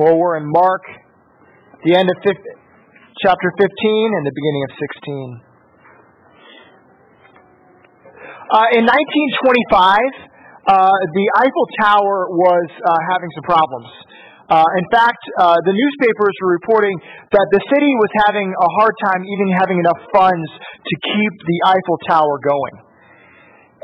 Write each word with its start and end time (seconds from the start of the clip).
Well, 0.00 0.16
we're 0.16 0.40
in 0.40 0.48
Mark, 0.48 0.80
the 1.84 1.92
end 1.92 2.08
of 2.08 2.16
15, 2.24 2.32
chapter 3.20 3.52
15 3.60 3.68
and 3.68 4.24
the 4.24 4.32
beginning 4.32 4.64
of 4.64 4.72
16. 4.72 5.36
Uh, 8.56 8.80
in 8.80 8.88
1925, 8.88 8.88
uh, 10.64 10.88
the 11.12 11.26
Eiffel 11.44 11.66
Tower 11.84 12.24
was 12.32 12.68
uh, 12.72 12.88
having 13.12 13.28
some 13.36 13.44
problems. 13.44 13.92
Uh, 14.48 14.64
in 14.80 14.86
fact, 14.88 15.20
uh, 15.36 15.60
the 15.60 15.76
newspapers 15.76 16.34
were 16.40 16.56
reporting 16.56 16.96
that 17.36 17.44
the 17.52 17.60
city 17.68 17.92
was 18.00 18.08
having 18.24 18.48
a 18.48 18.68
hard 18.80 18.96
time 19.04 19.20
even 19.20 19.52
having 19.60 19.76
enough 19.76 20.00
funds 20.08 20.48
to 20.88 20.94
keep 21.04 21.34
the 21.44 21.58
Eiffel 21.68 21.98
Tower 22.08 22.40
going. 22.40 22.76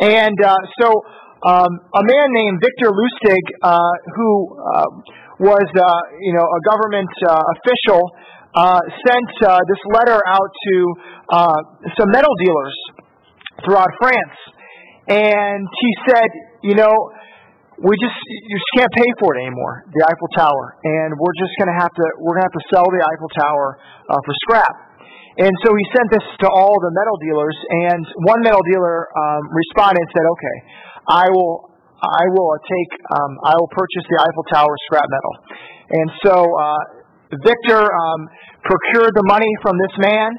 And 0.08 0.40
uh, 0.40 0.56
so 0.80 0.88
um, 1.44 1.68
a 1.68 2.00
man 2.00 2.32
named 2.32 2.64
Victor 2.64 2.96
Lustig, 2.96 3.44
who 4.16 4.56
was 5.38 5.66
uh, 5.70 5.84
you 6.18 6.34
know 6.34 6.42
a 6.42 6.60
government 6.66 7.10
uh, 7.26 7.42
official, 7.58 8.02
uh, 8.54 8.82
sent 9.06 9.28
this 9.66 9.82
letter 9.94 10.18
out 10.26 10.50
to 10.50 10.76
some 11.98 12.10
metal 12.10 12.34
dealers 12.44 12.76
throughout 13.64 13.90
France. 13.98 14.38
And 15.08 15.64
he 15.64 15.90
said, 16.04 16.28
you 16.62 16.76
know, 16.76 16.92
we 17.78 17.94
just 17.96 18.18
you 18.26 18.56
just 18.58 18.70
can't 18.76 18.92
pay 18.92 19.10
for 19.22 19.38
it 19.38 19.46
anymore, 19.46 19.86
the 19.94 20.02
Eiffel 20.02 20.30
Tower, 20.34 20.76
and 20.82 21.14
we're 21.14 21.36
just 21.38 21.54
going 21.62 21.70
to 21.70 21.78
have 21.78 21.94
to 21.94 22.04
we're 22.18 22.34
to 22.34 22.44
have 22.44 22.56
to 22.58 22.64
sell 22.74 22.86
the 22.90 22.98
Eiffel 22.98 23.30
Tower 23.38 23.78
uh, 24.10 24.18
for 24.26 24.34
scrap. 24.46 24.74
And 25.38 25.54
so 25.62 25.70
he 25.70 25.84
sent 25.94 26.10
this 26.10 26.26
to 26.42 26.48
all 26.50 26.74
the 26.74 26.90
metal 26.90 27.16
dealers, 27.22 27.54
and 27.86 28.02
one 28.26 28.42
metal 28.42 28.58
dealer 28.66 29.06
um, 29.14 29.46
responded 29.54 30.02
and 30.02 30.10
said, 30.10 30.26
"Okay, 30.26 30.56
I 31.06 31.24
will 31.30 31.77
I 32.00 32.24
will 32.30 32.54
take 32.62 32.92
um, 33.10 33.32
I 33.44 33.54
will 33.58 33.70
purchase 33.74 34.04
the 34.06 34.18
Eiffel 34.22 34.46
Tower 34.50 34.74
scrap 34.86 35.06
metal." 35.10 35.34
And 35.88 36.08
so 36.22 36.36
uh, 36.44 36.98
Victor 37.44 37.80
um, 37.80 38.20
procured 38.64 39.12
the 39.16 39.26
money 39.28 39.52
from 39.62 39.76
this 39.76 39.94
man 40.00 40.30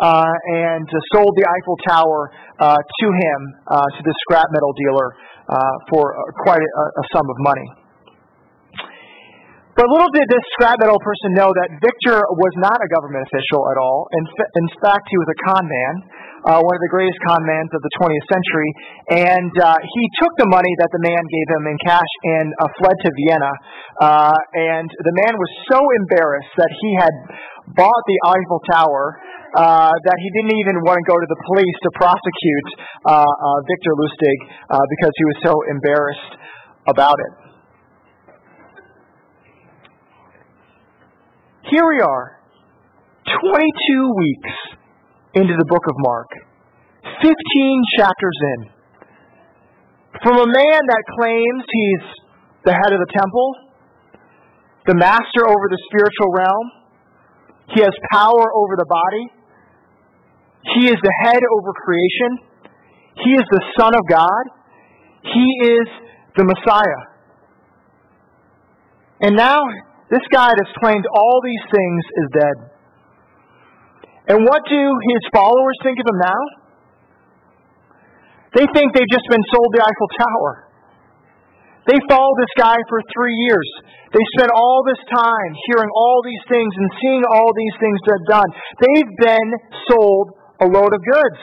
uh, 0.00 0.32
and 0.54 0.86
uh, 0.86 0.98
sold 1.12 1.34
the 1.36 1.44
Eiffel 1.44 1.78
Tower 1.88 2.30
uh, 2.58 2.76
to 2.76 3.06
him, 3.06 3.38
uh, 3.66 3.82
to 3.82 4.00
the 4.04 4.14
scrap 4.26 4.46
metal 4.52 4.72
dealer, 4.78 5.08
uh, 5.48 5.56
for 5.90 6.14
uh, 6.14 6.20
quite 6.44 6.60
a, 6.60 6.84
a, 7.00 7.04
sum 7.12 7.24
of 7.24 7.36
money. 7.40 7.68
But 9.78 9.86
little 9.94 10.10
did 10.10 10.26
this 10.26 10.42
scrap 10.58 10.82
metal 10.82 10.98
person 10.98 11.38
know 11.38 11.54
that 11.54 11.70
Victor 11.78 12.18
was 12.34 12.50
not 12.58 12.74
a 12.82 12.88
government 12.90 13.30
official 13.30 13.62
at 13.70 13.78
all. 13.78 14.10
In, 14.10 14.26
in 14.26 14.66
fact, 14.82 15.06
he 15.06 15.14
was 15.14 15.30
a 15.30 15.38
con 15.46 15.64
man, 15.70 15.94
uh, 16.50 16.58
one 16.58 16.74
of 16.74 16.82
the 16.82 16.90
greatest 16.90 17.14
con 17.22 17.46
mans 17.46 17.70
of 17.70 17.78
the 17.86 17.92
20th 17.94 18.26
century. 18.26 18.70
And 19.22 19.54
uh, 19.54 19.78
he 19.78 20.02
took 20.18 20.34
the 20.34 20.50
money 20.50 20.74
that 20.82 20.90
the 20.90 20.98
man 20.98 21.22
gave 21.30 21.48
him 21.54 21.62
in 21.70 21.78
cash 21.86 22.12
and 22.42 22.50
fled 22.82 22.98
to 23.06 23.10
Vienna. 23.22 23.54
Uh 24.02 24.34
and 24.58 24.90
the 24.90 25.14
man 25.14 25.34
was 25.38 25.50
so 25.70 25.78
embarrassed 25.78 26.54
that 26.58 26.74
he 26.82 26.90
had 26.98 27.14
bought 27.78 28.02
the 28.10 28.18
Eiffel 28.34 28.62
Tower 28.74 29.14
uh, 29.54 29.94
that 29.94 30.18
he 30.18 30.28
didn't 30.34 30.58
even 30.58 30.82
want 30.82 30.98
to 30.98 31.06
go 31.06 31.14
to 31.14 31.28
the 31.30 31.40
police 31.54 31.78
to 31.86 31.90
prosecute 31.94 32.68
uh, 33.06 33.22
uh, 33.22 33.58
Victor 33.70 33.94
Lustig 33.94 34.38
uh, 34.74 34.82
because 34.98 35.14
he 35.14 35.24
was 35.30 35.38
so 35.46 35.54
embarrassed 35.70 36.32
about 36.90 37.14
it. 37.14 37.47
Here 41.70 41.84
we 41.84 42.00
are, 42.00 42.40
22 43.28 44.14
weeks 44.16 44.54
into 45.34 45.54
the 45.58 45.64
book 45.68 45.84
of 45.88 45.94
Mark, 45.98 46.28
15 47.20 47.82
chapters 47.98 48.38
in. 48.56 48.70
From 50.22 50.36
a 50.36 50.46
man 50.46 50.80
that 50.88 51.02
claims 51.20 51.64
he's 51.68 52.04
the 52.64 52.72
head 52.72 52.92
of 52.92 53.00
the 53.00 53.12
temple, 53.12 53.54
the 54.86 54.94
master 54.94 55.44
over 55.44 55.66
the 55.68 55.80
spiritual 55.92 56.32
realm, 56.32 56.66
he 57.74 57.80
has 57.82 57.92
power 58.12 58.44
over 58.56 58.74
the 58.76 58.86
body, 58.88 59.38
he 60.74 60.86
is 60.86 60.96
the 61.02 61.14
head 61.22 61.40
over 61.58 61.72
creation. 61.84 62.48
He 63.24 63.30
is 63.32 63.44
the 63.50 63.62
Son 63.78 63.94
of 63.94 64.02
God. 64.08 64.44
He 65.22 65.46
is 65.62 65.88
the 66.36 66.44
Messiah. 66.44 67.02
And 69.20 69.36
now, 69.36 69.60
this 70.10 70.24
guy 70.32 70.48
that's 70.48 70.74
claimed 70.80 71.04
all 71.14 71.40
these 71.44 71.64
things 71.68 72.02
is 72.16 72.28
dead. 72.32 72.56
And 74.28 74.44
what 74.44 74.62
do 74.68 74.80
his 74.80 75.22
followers 75.32 75.76
think 75.82 75.98
of 76.00 76.06
him 76.08 76.20
now? 76.20 76.42
They 78.56 78.66
think 78.72 78.92
they've 78.96 79.12
just 79.12 79.28
been 79.28 79.44
sold 79.52 79.68
the 79.76 79.84
Eiffel 79.84 80.10
Tower. 80.16 80.52
They 81.88 81.96
followed 82.08 82.36
this 82.40 82.52
guy 82.56 82.76
for 82.88 83.00
three 83.16 83.36
years. 83.48 83.68
They 84.12 84.24
spent 84.36 84.52
all 84.52 84.84
this 84.84 85.00
time 85.08 85.50
hearing 85.68 85.88
all 85.96 86.20
these 86.24 86.44
things 86.48 86.72
and 86.76 86.88
seeing 87.00 87.22
all 87.32 87.52
these 87.56 87.76
things 87.80 88.00
that 88.08 88.20
done. 88.28 88.48
They've 88.80 89.12
been 89.24 89.48
sold 89.88 90.32
a 90.60 90.66
load 90.66 90.92
of 90.92 91.00
goods. 91.00 91.40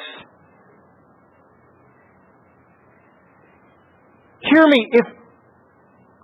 Hear 4.54 4.68
me, 4.68 4.90
if 4.94 5.06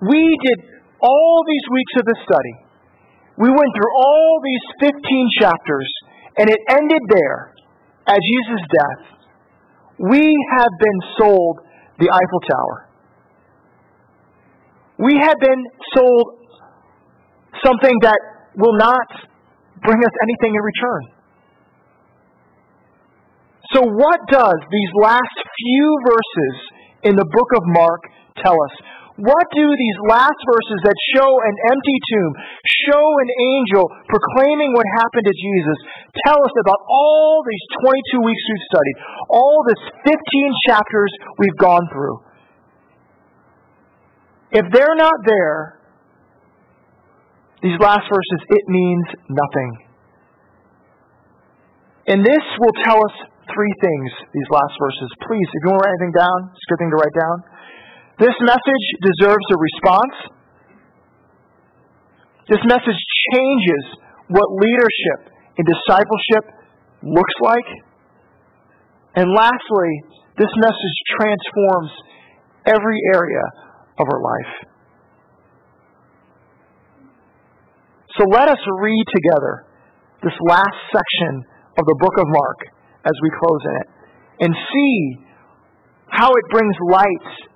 we 0.01 0.37
did 0.45 0.70
all 1.01 1.43
these 1.45 1.65
weeks 1.73 1.93
of 1.99 2.05
the 2.05 2.17
study, 2.23 2.55
we 3.37 3.49
went 3.49 3.71
through 3.73 3.93
all 3.97 4.39
these 4.43 4.93
15 4.93 5.29
chapters, 5.39 5.89
and 6.37 6.49
it 6.49 6.59
ended 6.69 7.01
there 7.09 7.53
at 8.07 8.19
Jesus' 8.21 8.65
death, 8.69 9.03
we 9.97 10.23
have 10.57 10.73
been 10.79 10.99
sold 11.17 11.59
the 11.99 12.09
Eiffel 12.09 12.41
Tower. 12.49 12.89
We 14.97 15.17
have 15.21 15.37
been 15.39 15.65
sold 15.95 16.41
something 17.63 17.95
that 18.01 18.19
will 18.57 18.77
not 18.77 19.07
bring 19.81 19.97
us 19.97 20.13
anything 20.23 20.55
in 20.55 20.61
return. 20.61 21.03
So, 23.73 23.81
what 23.81 24.19
does 24.29 24.59
these 24.69 24.91
last 25.01 25.37
few 25.37 25.97
verses 26.03 26.55
in 27.03 27.15
the 27.15 27.25
book 27.25 27.49
of 27.55 27.63
Mark 27.67 28.01
tell 28.43 28.53
us? 28.53 28.73
What 29.21 29.45
do 29.53 29.65
these 29.69 29.99
last 30.09 30.41
verses 30.49 30.79
that 30.81 30.97
show 31.13 31.29
an 31.29 31.55
empty 31.69 31.97
tomb, 32.09 32.31
show 32.89 33.05
an 33.21 33.29
angel 33.37 33.85
proclaiming 34.09 34.73
what 34.73 34.85
happened 34.97 35.29
to 35.29 35.35
Jesus, 35.37 35.77
tell 36.25 36.41
us 36.41 36.55
about 36.57 36.81
all 36.89 37.45
these 37.45 37.65
22 38.17 38.25
weeks 38.25 38.43
we've 38.49 38.65
studied, 38.65 38.97
all 39.29 39.61
this 39.69 39.81
15 40.09 40.17
chapters 40.65 41.11
we've 41.37 41.59
gone 41.61 41.85
through? 41.93 42.17
If 44.57 44.65
they're 44.73 44.97
not 44.97 45.21
there, 45.25 45.77
these 47.61 47.77
last 47.77 48.09
verses, 48.09 48.39
it 48.49 48.65
means 48.67 49.05
nothing. 49.29 49.71
And 52.09 52.25
this 52.25 52.45
will 52.57 52.73
tell 52.83 52.97
us 52.97 53.15
three 53.53 53.73
things, 53.77 54.09
these 54.33 54.49
last 54.49 54.73
verses. 54.81 55.09
Please, 55.29 55.45
if 55.45 55.59
you 55.61 55.69
want 55.69 55.79
to 55.79 55.85
write 55.85 55.95
anything 56.01 56.15
down, 56.17 56.37
it's 56.49 56.65
a 56.65 56.69
good 56.73 56.79
thing 56.81 56.91
to 56.91 56.97
write 56.97 57.15
down. 57.21 57.37
This 58.21 58.37
message 58.45 58.85
deserves 59.01 59.47
a 59.49 59.57
response. 59.57 60.13
This 62.45 62.61
message 62.69 63.01
changes 63.33 63.83
what 64.29 64.45
leadership 64.61 65.33
and 65.57 65.65
discipleship 65.65 66.45
looks 67.01 67.33
like. 67.41 67.65
And 69.15 69.33
lastly, 69.33 70.21
this 70.37 70.53
message 70.53 70.97
transforms 71.17 71.91
every 72.67 73.01
area 73.11 73.41
of 73.97 74.05
our 74.05 74.21
life. 74.21 74.53
So 78.19 78.25
let 78.29 78.49
us 78.49 78.61
read 78.83 79.05
together 79.15 79.65
this 80.21 80.37
last 80.47 80.77
section 80.93 81.41
of 81.73 81.85
the 81.89 81.97
book 81.97 82.13
of 82.19 82.27
Mark 82.29 82.69
as 83.03 83.13
we 83.23 83.29
close 83.41 83.61
in 83.65 83.75
it 83.81 83.89
and 84.45 84.53
see 84.53 85.25
how 86.05 86.29
it 86.29 86.45
brings 86.51 86.75
light 86.91 87.49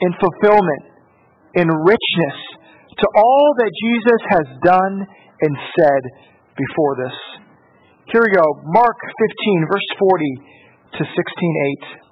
and 0.00 0.14
fulfillment 0.20 0.82
in 1.54 1.66
richness 1.66 2.38
to 2.98 3.06
all 3.14 3.46
that 3.58 3.70
Jesus 3.82 4.20
has 4.30 4.46
done 4.62 4.94
and 5.42 5.52
said 5.78 6.02
before 6.58 6.94
this. 6.98 7.16
Here 8.10 8.22
we 8.22 8.32
go. 8.34 8.46
Mark 8.72 8.96
15, 8.96 9.70
verse 9.70 9.88
40 9.98 10.58
to 10.98 11.02
16:8. 11.04 12.08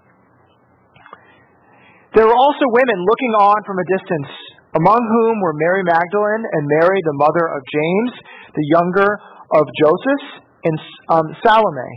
There 2.15 2.27
were 2.27 2.37
also 2.37 2.65
women 2.73 2.99
looking 3.05 3.33
on 3.45 3.59
from 3.67 3.77
a 3.77 3.87
distance, 3.93 4.31
among 4.73 5.01
whom 5.01 5.41
were 5.41 5.53
Mary 5.53 5.85
Magdalene 5.85 6.45
and 6.49 6.63
Mary, 6.81 7.01
the 7.05 7.19
mother 7.21 7.45
of 7.45 7.61
James, 7.69 8.13
the 8.57 8.67
younger 8.73 9.11
of 9.53 9.65
Joseph, 9.77 10.25
and 10.65 10.77
um, 11.13 11.27
Salome. 11.45 11.93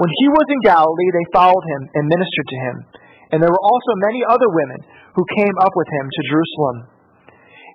When 0.00 0.08
he 0.08 0.26
was 0.32 0.46
in 0.48 0.60
Galilee, 0.64 1.10
they 1.12 1.26
followed 1.36 1.64
him 1.76 1.82
and 1.92 2.08
ministered 2.08 2.48
to 2.48 2.58
him. 2.64 2.76
And 3.30 3.38
there 3.38 3.50
were 3.50 3.64
also 3.66 3.92
many 4.10 4.20
other 4.26 4.48
women 4.50 4.80
who 5.14 5.24
came 5.38 5.56
up 5.62 5.74
with 5.74 5.88
him 5.90 6.06
to 6.10 6.20
Jerusalem. 6.30 6.78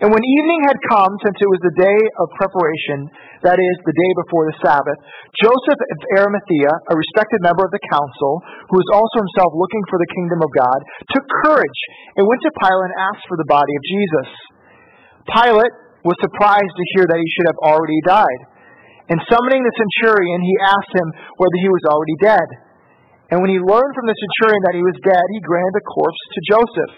And 0.03 0.11
when 0.11 0.19
evening 0.19 0.61
had 0.67 0.75
come, 0.91 1.15
since 1.23 1.39
it 1.39 1.47
was 1.47 1.61
the 1.63 1.79
day 1.79 1.99
of 2.19 2.27
preparation, 2.35 3.07
that 3.47 3.55
is, 3.55 3.75
the 3.87 3.95
day 3.95 4.11
before 4.27 4.43
the 4.51 4.59
Sabbath, 4.59 4.99
Joseph 5.39 5.79
of 5.79 5.99
Arimathea, 6.19 6.71
a 6.91 6.95
respected 6.99 7.39
member 7.39 7.63
of 7.63 7.71
the 7.71 7.79
council, 7.87 8.43
who 8.67 8.75
was 8.75 8.91
also 8.91 9.23
himself 9.23 9.55
looking 9.55 9.83
for 9.87 9.95
the 9.95 10.11
kingdom 10.11 10.43
of 10.43 10.51
God, 10.51 10.79
took 11.15 11.23
courage 11.47 11.81
and 12.19 12.27
went 12.27 12.43
to 12.43 12.51
Pilate 12.59 12.91
and 12.91 12.99
asked 13.07 13.23
for 13.31 13.39
the 13.39 13.47
body 13.47 13.71
of 13.71 13.83
Jesus. 13.87 14.29
Pilate 15.31 15.75
was 16.03 16.19
surprised 16.19 16.75
to 16.75 16.85
hear 16.99 17.07
that 17.07 17.21
he 17.21 17.29
should 17.31 17.47
have 17.55 17.61
already 17.63 17.99
died. 18.03 18.41
And 19.07 19.21
summoning 19.31 19.63
the 19.63 19.75
centurion, 19.79 20.43
he 20.43 20.55
asked 20.65 20.91
him 20.91 21.07
whether 21.39 21.57
he 21.61 21.71
was 21.71 21.85
already 21.87 22.17
dead. 22.19 22.47
And 23.35 23.43
when 23.43 23.51
he 23.51 23.59
learned 23.59 23.91
from 23.91 24.07
the 24.07 24.15
centurion 24.15 24.63
that 24.63 24.79
he 24.79 24.83
was 24.87 24.95
dead, 25.03 25.25
he 25.35 25.43
granted 25.43 25.75
the 25.75 25.83
corpse 25.91 26.23
to 26.31 26.39
Joseph. 26.55 26.93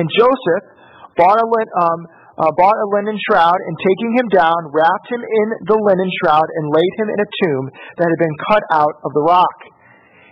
And 0.00 0.08
Joseph 0.16 0.64
bought 1.12 1.36
a, 1.36 1.44
um, 1.44 2.00
uh, 2.40 2.48
bought 2.56 2.72
a 2.72 2.88
linen 2.96 3.20
shroud, 3.28 3.60
and 3.60 3.74
taking 3.84 4.16
him 4.16 4.32
down, 4.32 4.56
wrapped 4.72 5.12
him 5.12 5.20
in 5.20 5.46
the 5.68 5.76
linen 5.76 6.08
shroud, 6.24 6.48
and 6.56 6.72
laid 6.72 6.92
him 6.96 7.12
in 7.12 7.20
a 7.20 7.28
tomb 7.44 7.64
that 8.00 8.08
had 8.08 8.16
been 8.16 8.36
cut 8.48 8.64
out 8.72 8.96
of 9.04 9.12
the 9.12 9.20
rock. 9.28 9.58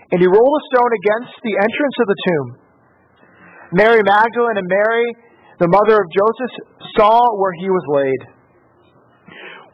And 0.08 0.24
he 0.24 0.28
rolled 0.30 0.56
a 0.56 0.64
stone 0.72 0.92
against 1.04 1.36
the 1.44 1.60
entrance 1.60 1.96
of 2.00 2.06
the 2.08 2.20
tomb. 2.24 2.48
Mary 3.76 4.00
Magdalene 4.08 4.56
and 4.56 4.70
Mary, 4.72 5.04
the 5.60 5.68
mother 5.68 6.00
of 6.00 6.08
Joseph, 6.16 6.52
saw 6.96 7.20
where 7.36 7.52
he 7.60 7.68
was 7.68 7.84
laid. 7.92 8.35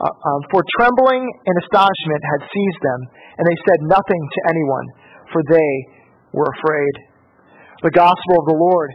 uh, 0.00 0.10
um, 0.10 0.40
for 0.50 0.62
trembling 0.74 1.22
and 1.22 1.54
astonishment 1.62 2.22
had 2.34 2.40
seized 2.50 2.82
them, 2.82 3.00
and 3.38 3.44
they 3.46 3.58
said 3.62 3.78
nothing 3.86 4.22
to 4.26 4.40
anyone, 4.50 4.86
for 5.30 5.40
they 5.46 5.72
were 6.34 6.50
afraid. 6.58 6.94
The 7.86 7.94
Gospel 7.94 8.34
of 8.42 8.46
the 8.50 8.58
Lord. 8.58 8.90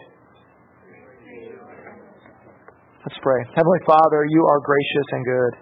Let's 2.99 3.19
pray. 3.23 3.41
Heavenly 3.55 3.83
Father, 3.87 4.27
you 4.27 4.43
are 4.43 4.59
gracious 4.59 5.07
and 5.15 5.23
good, 5.23 5.53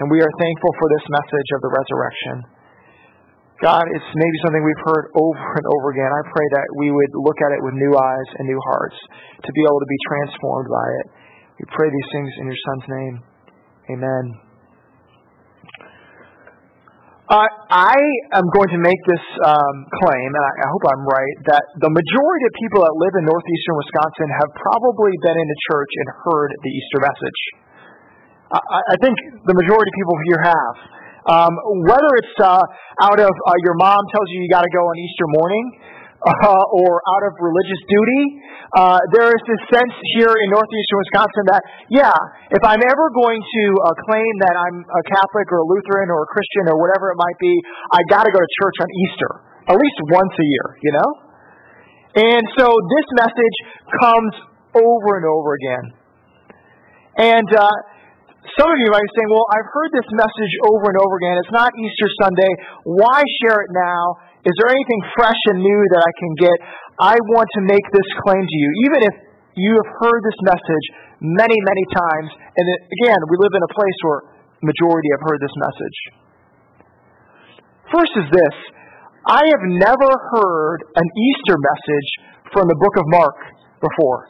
and 0.00 0.06
we 0.08 0.24
are 0.24 0.32
thankful 0.40 0.72
for 0.80 0.88
this 0.88 1.04
message 1.20 1.48
of 1.52 1.60
the 1.60 1.72
resurrection. 1.76 2.36
God, 3.60 3.84
it's 3.92 4.10
maybe 4.16 4.36
something 4.40 4.64
we've 4.64 4.84
heard 4.88 5.12
over 5.20 5.36
and 5.36 5.66
over 5.68 5.92
again. 5.92 6.08
I 6.08 6.22
pray 6.32 6.46
that 6.56 6.66
we 6.80 6.88
would 6.88 7.12
look 7.12 7.36
at 7.44 7.52
it 7.52 7.60
with 7.60 7.76
new 7.76 7.92
eyes 7.92 8.28
and 8.40 8.48
new 8.48 8.62
hearts 8.72 8.96
to 9.44 9.50
be 9.52 9.60
able 9.68 9.84
to 9.84 9.90
be 9.90 10.00
transformed 10.08 10.68
by 10.72 10.86
it. 11.04 11.06
We 11.60 11.64
pray 11.68 11.92
these 11.92 12.10
things 12.16 12.32
in 12.40 12.48
your 12.48 12.56
Son's 12.56 12.88
name. 12.88 13.16
Amen. 13.90 14.38
Uh, 17.30 17.46
I 17.70 17.94
am 18.34 18.46
going 18.50 18.70
to 18.74 18.80
make 18.82 18.98
this 19.06 19.22
um, 19.46 19.76
claim, 20.02 20.28
and 20.34 20.42
I, 20.42 20.52
I 20.62 20.68
hope 20.74 20.82
I'm 20.82 21.06
right, 21.06 21.36
that 21.46 21.62
the 21.78 21.86
majority 21.86 22.44
of 22.50 22.52
people 22.58 22.82
that 22.82 22.94
live 22.98 23.14
in 23.18 23.24
northeastern 23.26 23.74
Wisconsin 23.78 24.28
have 24.34 24.50
probably 24.58 25.14
been 25.22 25.38
in 25.38 25.46
a 25.46 25.58
church 25.70 25.92
and 25.94 26.06
heard 26.26 26.50
the 26.58 26.70
Easter 26.74 26.98
message. 26.98 27.40
I, 28.50 28.58
I 28.82 28.96
think 28.98 29.14
the 29.46 29.54
majority 29.54 29.88
of 29.90 29.94
people 29.94 30.16
here 30.26 30.42
have. 30.42 30.74
Um, 31.30 31.52
whether 31.86 32.10
it's 32.18 32.36
uh, 32.42 32.66
out 33.06 33.20
of 33.22 33.30
uh, 33.30 33.58
your 33.62 33.78
mom 33.78 34.02
tells 34.10 34.26
you 34.34 34.42
you 34.42 34.50
got 34.50 34.66
to 34.66 34.72
go 34.74 34.82
on 34.82 34.94
Easter 34.98 35.26
morning, 35.38 35.64
uh, 36.20 36.78
or 36.84 37.00
out 37.00 37.24
of 37.28 37.32
religious 37.40 37.80
duty. 37.88 38.22
Uh, 38.76 39.00
there 39.16 39.32
is 39.32 39.42
this 39.48 39.62
sense 39.72 39.94
here 40.14 40.30
in 40.30 40.46
northeastern 40.52 40.98
Wisconsin 41.08 41.44
that, 41.50 41.62
yeah, 41.90 42.14
if 42.52 42.62
I'm 42.62 42.82
ever 42.84 43.06
going 43.16 43.40
to 43.40 43.64
uh, 43.82 43.96
claim 44.04 44.32
that 44.46 44.54
I'm 44.54 44.78
a 44.84 45.02
Catholic 45.10 45.48
or 45.50 45.64
a 45.64 45.66
Lutheran 45.66 46.12
or 46.12 46.22
a 46.24 46.28
Christian 46.30 46.70
or 46.70 46.76
whatever 46.78 47.10
it 47.10 47.18
might 47.18 47.38
be, 47.40 47.54
I 47.90 48.00
got 48.12 48.28
to 48.28 48.32
go 48.32 48.38
to 48.38 48.50
church 48.62 48.76
on 48.84 48.88
Easter 49.08 49.32
at 49.70 49.76
least 49.78 49.98
once 50.10 50.34
a 50.34 50.46
year, 50.46 50.66
you 50.82 50.92
know. 50.92 51.10
And 52.10 52.42
so 52.58 52.66
this 52.66 53.06
message 53.22 53.56
comes 54.02 54.34
over 54.74 55.10
and 55.18 55.26
over 55.26 55.50
again. 55.54 55.84
And 57.18 57.48
uh, 57.54 57.70
some 58.58 58.66
of 58.66 58.78
you 58.82 58.90
might 58.90 59.04
be 59.04 59.12
saying, 59.14 59.30
well, 59.30 59.46
I've 59.54 59.70
heard 59.70 59.90
this 59.94 60.10
message 60.10 60.54
over 60.66 60.90
and 60.90 60.98
over 60.98 61.14
again. 61.22 61.36
It's 61.38 61.54
not 61.54 61.70
Easter 61.70 62.08
Sunday. 62.18 62.52
Why 62.82 63.22
share 63.44 63.62
it 63.62 63.70
now? 63.70 64.29
Is 64.40 64.54
there 64.56 64.72
anything 64.72 65.00
fresh 65.20 65.40
and 65.52 65.60
new 65.60 65.80
that 65.92 66.00
I 66.00 66.12
can 66.16 66.32
get? 66.40 66.56
I 66.96 67.16
want 67.36 67.48
to 67.56 67.62
make 67.68 67.84
this 67.92 68.08
claim 68.24 68.40
to 68.40 68.56
you, 68.56 68.70
even 68.88 69.00
if 69.12 69.14
you 69.60 69.72
have 69.76 69.90
heard 70.00 70.20
this 70.24 70.40
message 70.48 70.86
many, 71.20 71.58
many 71.60 71.84
times. 71.92 72.30
And 72.56 72.64
again, 72.64 73.20
we 73.28 73.36
live 73.36 73.52
in 73.52 73.60
a 73.60 73.72
place 73.76 73.98
where 74.08 74.20
majority 74.64 75.08
have 75.12 75.24
heard 75.28 75.40
this 75.44 75.56
message. 75.60 75.98
First 77.92 78.12
is 78.16 78.28
this 78.32 78.56
I 79.28 79.44
have 79.44 79.64
never 79.76 80.10
heard 80.32 80.78
an 80.96 81.04
Easter 81.04 81.56
message 81.60 82.08
from 82.56 82.64
the 82.72 82.78
book 82.80 82.96
of 82.96 83.04
Mark 83.12 83.36
before. 83.84 84.24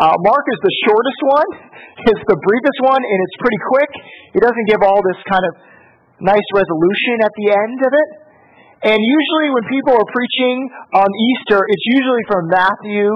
Uh, 0.00 0.16
Mark 0.24 0.44
is 0.48 0.60
the 0.64 0.74
shortest 0.88 1.20
one, 1.28 1.50
it's 2.08 2.24
the 2.24 2.40
briefest 2.40 2.80
one, 2.88 3.02
and 3.04 3.18
it's 3.28 3.36
pretty 3.36 3.60
quick. 3.68 3.92
He 4.32 4.40
doesn't 4.40 4.66
give 4.72 4.80
all 4.80 5.04
this 5.04 5.20
kind 5.28 5.44
of 5.44 5.52
nice 6.24 6.48
resolution 6.56 7.20
at 7.20 7.32
the 7.36 7.46
end 7.52 7.78
of 7.84 7.92
it. 7.92 8.08
And 8.82 8.98
usually, 8.98 9.48
when 9.54 9.64
people 9.70 9.94
are 9.94 10.08
preaching 10.10 10.56
on 10.98 11.06
Easter, 11.06 11.62
it's 11.70 11.86
usually 11.86 12.24
from 12.26 12.50
Matthew 12.50 13.06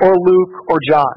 or 0.00 0.12
Luke 0.16 0.54
or 0.72 0.80
John, 0.88 1.14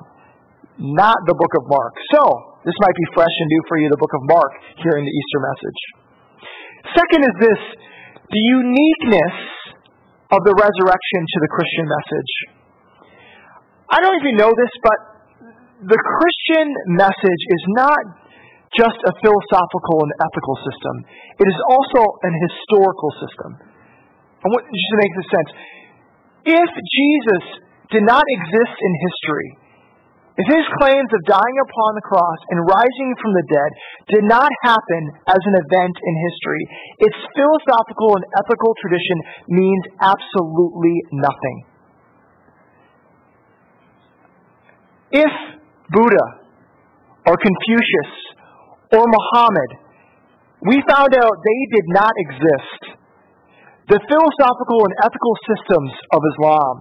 not 1.00 1.15
the 1.24 1.36
book 1.36 1.53
of 1.56 1.63
Mark. 1.71 1.95
So, 2.12 2.21
this 2.68 2.75
might 2.83 2.92
be 2.92 3.07
fresh 3.15 3.31
and 3.31 3.47
new 3.47 3.63
for 3.71 3.80
you, 3.80 3.88
the 3.88 4.01
book 4.01 4.12
of 4.12 4.24
Mark, 4.27 4.51
hearing 4.83 5.07
the 5.07 5.15
Easter 5.15 5.39
message. 5.47 5.80
Second 6.92 7.21
is 7.24 7.36
this 7.39 7.62
the 8.36 8.44
uniqueness 8.59 9.38
of 10.33 10.44
the 10.44 10.56
resurrection 10.59 11.21
to 11.24 11.38
the 11.39 11.51
Christian 11.56 11.86
message. 11.88 12.31
I 13.95 14.04
don't 14.04 14.18
even 14.19 14.35
know 14.35 14.52
this, 14.52 14.73
but 14.83 14.97
the 15.87 16.02
Christian 16.02 16.68
message 16.99 17.42
is 17.47 17.64
not 17.80 18.02
just 18.75 18.99
a 19.07 19.14
philosophical 19.23 20.04
and 20.04 20.11
ethical 20.19 20.56
system, 20.68 20.95
it 21.40 21.47
is 21.47 21.59
also 21.71 22.02
an 22.28 22.33
historical 22.44 23.11
system. 23.23 23.74
I 24.45 24.47
want 24.54 24.69
just 24.69 24.92
to 24.94 24.99
make 25.02 25.14
this 25.18 25.30
sense. 25.33 25.49
If 26.45 26.69
Jesus 26.69 27.44
did 27.90 28.06
not 28.06 28.21
exist 28.21 28.78
in 28.78 28.92
history, 29.02 29.49
if 30.37 30.45
his 30.52 30.66
claims 30.78 31.09
of 31.16 31.21
dying 31.25 31.57
upon 31.66 31.92
the 31.97 32.06
cross 32.06 32.40
and 32.54 32.59
rising 32.69 33.11
from 33.23 33.31
the 33.33 33.45
dead 33.49 33.71
did 34.14 34.25
not 34.30 34.52
happen 34.61 35.04
as 35.31 35.42
an 35.42 35.56
event 35.66 35.95
in 35.97 36.14
history, 36.30 36.64
its 37.09 37.18
philosophical 37.33 38.19
and 38.19 38.25
ethical 38.37 38.75
tradition 38.85 39.18
means 39.49 39.83
absolutely 39.97 40.95
nothing. 41.18 41.57
If 45.25 45.33
Buddha 45.90 46.28
or 47.25 47.33
Confucius 47.40 48.11
or 48.94 49.07
Muhammad, 49.09 49.71
we 50.69 50.78
found 50.85 51.16
out 51.18 51.33
they 51.33 51.61
did 51.73 51.87
not 51.95 52.14
exist 52.21 52.94
the 53.85 53.99
philosophical 54.01 54.80
and 54.81 54.94
ethical 55.06 55.35
systems 55.45 55.94
of 56.09 56.19
Islam, 56.35 56.75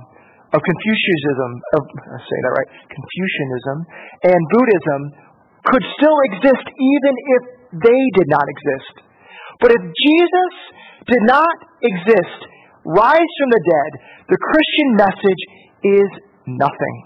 of 0.56 0.60
Confucianism, 0.64 1.50
of, 1.76 1.82
I 1.84 2.18
say 2.22 2.38
that 2.48 2.52
right, 2.56 2.70
Confucianism, 2.88 3.76
and 4.24 4.40
Buddhism 4.54 5.00
could 5.68 5.84
still 6.00 6.18
exist 6.32 6.64
even 6.64 7.14
if 7.36 7.42
they 7.84 8.02
did 8.16 8.28
not 8.28 8.46
exist. 8.48 8.94
But 9.60 9.70
if 9.76 9.82
Jesus 9.84 10.52
did 11.08 11.24
not 11.28 11.56
exist, 11.82 12.40
rise 12.88 13.32
from 13.36 13.50
the 13.52 13.62
dead, 13.68 13.90
the 14.32 14.38
Christian 14.40 14.88
message 14.96 15.42
is 15.84 16.10
nothing. 16.46 16.96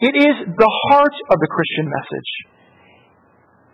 It 0.00 0.14
is 0.14 0.36
the 0.46 0.72
heart 0.90 1.16
of 1.32 1.36
the 1.40 1.48
Christian 1.48 1.86
message. 1.90 2.30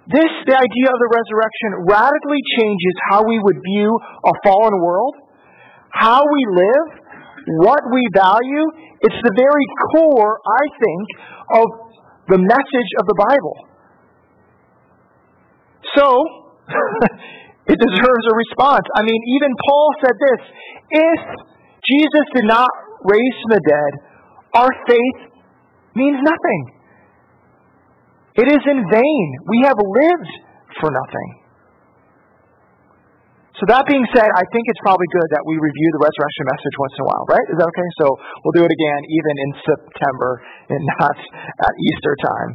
This, 0.05 0.29
the 0.45 0.53
idea 0.53 0.89
of 0.93 0.99
the 1.01 1.11
resurrection, 1.17 1.71
radically 1.89 2.43
changes 2.61 2.95
how 3.09 3.25
we 3.25 3.41
would 3.41 3.57
view 3.65 3.89
a 4.29 4.33
fallen 4.45 4.77
world, 4.85 5.17
how 5.89 6.21
we 6.21 6.43
live, 6.53 6.87
what 7.65 7.81
we 7.89 8.05
value. 8.13 8.65
It's 9.01 9.21
the 9.25 9.33
very 9.33 9.67
core, 9.97 10.37
I 10.45 10.65
think, 10.77 11.05
of 11.57 11.67
the 12.29 12.39
message 12.41 12.91
of 13.01 13.05
the 13.09 13.17
Bible. 13.17 13.57
So, 15.97 16.07
it 17.73 17.79
deserves 17.81 18.25
a 18.29 18.35
response. 18.37 18.85
I 18.97 19.03
mean, 19.09 19.21
even 19.41 19.57
Paul 19.57 19.89
said 20.05 20.17
this 20.21 20.41
if 20.91 21.21
Jesus 21.81 22.27
did 22.37 22.45
not 22.45 22.69
raise 23.09 23.37
from 23.41 23.57
the 23.57 23.65
dead, 23.65 23.93
our 24.53 24.73
faith 24.85 25.33
means 25.97 26.21
nothing. 26.21 26.74
It 28.35 28.51
is 28.51 28.63
in 28.67 28.79
vain. 28.91 29.27
We 29.47 29.63
have 29.63 29.79
lived 29.79 30.33
for 30.83 30.91
nothing. 30.91 31.45
So 33.55 33.71
that 33.71 33.87
being 33.87 34.03
said, 34.11 34.27
I 34.27 34.43
think 34.51 34.67
it's 34.67 34.83
probably 34.83 35.07
good 35.15 35.29
that 35.31 35.47
we 35.47 35.55
review 35.55 35.89
the 35.95 36.03
resurrection 36.03 36.45
message 36.51 36.75
once 36.75 36.95
in 36.99 37.01
a 37.01 37.09
while, 37.09 37.25
right? 37.31 37.47
Is 37.55 37.57
that 37.63 37.69
okay? 37.71 37.89
So 38.03 38.07
we'll 38.43 38.57
do 38.59 38.67
it 38.67 38.75
again 38.75 39.01
even 39.07 39.35
in 39.39 39.51
September 39.63 40.31
and 40.75 40.83
not 40.99 41.17
at 41.63 41.75
Easter 41.79 42.15
time. 42.19 42.51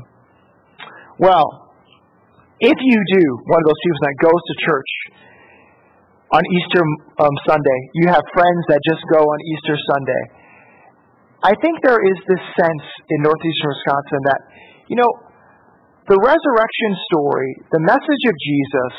Well, 1.24 1.48
if 2.59 2.75
you 2.75 2.98
do 3.15 3.24
one 3.48 3.59
of 3.63 3.67
those 3.71 3.79
people 3.79 4.01
that 4.03 4.15
goes 4.19 4.41
to 4.43 4.53
church 4.67 4.91
on 6.36 6.43
Easter 6.43 6.83
um, 7.24 7.36
Sunday, 7.48 7.79
you 7.95 8.12
have 8.12 8.24
friends 8.36 8.62
that 8.67 8.83
just 8.83 9.00
go 9.15 9.24
on 9.24 9.38
Easter 9.55 9.79
Sunday. 9.95 10.24
I 11.48 11.55
think 11.63 11.79
there 11.79 12.03
is 12.03 12.19
this 12.27 12.43
sense 12.59 12.86
in 13.07 13.24
northeastern 13.24 13.71
Wisconsin 13.71 14.21
that, 14.27 14.41
you 14.91 15.00
know, 15.00 15.07
the 16.09 16.17
resurrection 16.17 16.91
story, 17.13 17.49
the 17.69 17.81
message 17.85 18.23
of 18.25 18.35
Jesus, 18.41 18.93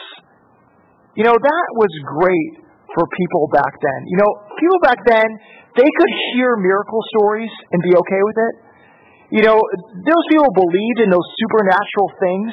you 1.18 1.26
know, 1.26 1.34
that 1.34 1.66
was 1.74 1.90
great 2.06 2.62
for 2.94 3.02
people 3.18 3.50
back 3.50 3.74
then. 3.82 4.00
You 4.06 4.18
know, 4.22 4.30
people 4.54 4.78
back 4.78 5.02
then, 5.02 5.26
they 5.74 5.90
could 5.90 6.12
hear 6.34 6.54
miracle 6.54 7.02
stories 7.18 7.50
and 7.74 7.78
be 7.82 7.98
okay 7.98 8.22
with 8.22 8.38
it. 8.38 8.54
You 9.30 9.42
know, 9.42 9.58
those 10.06 10.24
people 10.30 10.50
believed 10.54 10.98
in 11.02 11.10
those 11.10 11.28
supernatural 11.38 12.08
things. 12.18 12.50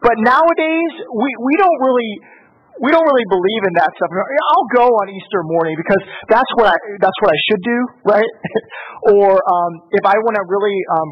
But 0.00 0.16
nowadays, 0.20 0.92
we, 1.04 1.28
we 1.44 1.54
don't 1.60 1.78
really 1.84 2.12
we 2.78 2.94
don't 2.94 3.06
really 3.06 3.26
believe 3.26 3.62
in 3.66 3.74
that 3.74 3.90
stuff. 3.98 4.10
I'll 4.14 4.70
go 4.70 4.86
on 5.02 5.10
Easter 5.10 5.42
morning 5.50 5.74
because 5.74 5.98
that's 6.30 6.48
what 6.54 6.70
I 6.70 6.76
that's 7.02 7.18
what 7.18 7.30
I 7.34 7.38
should 7.50 7.62
do, 7.66 7.78
right? 8.06 8.32
or 9.14 9.34
um, 9.34 9.72
if 9.90 10.04
I 10.06 10.14
want 10.22 10.38
to 10.38 10.44
really 10.46 10.78
um, 10.94 11.08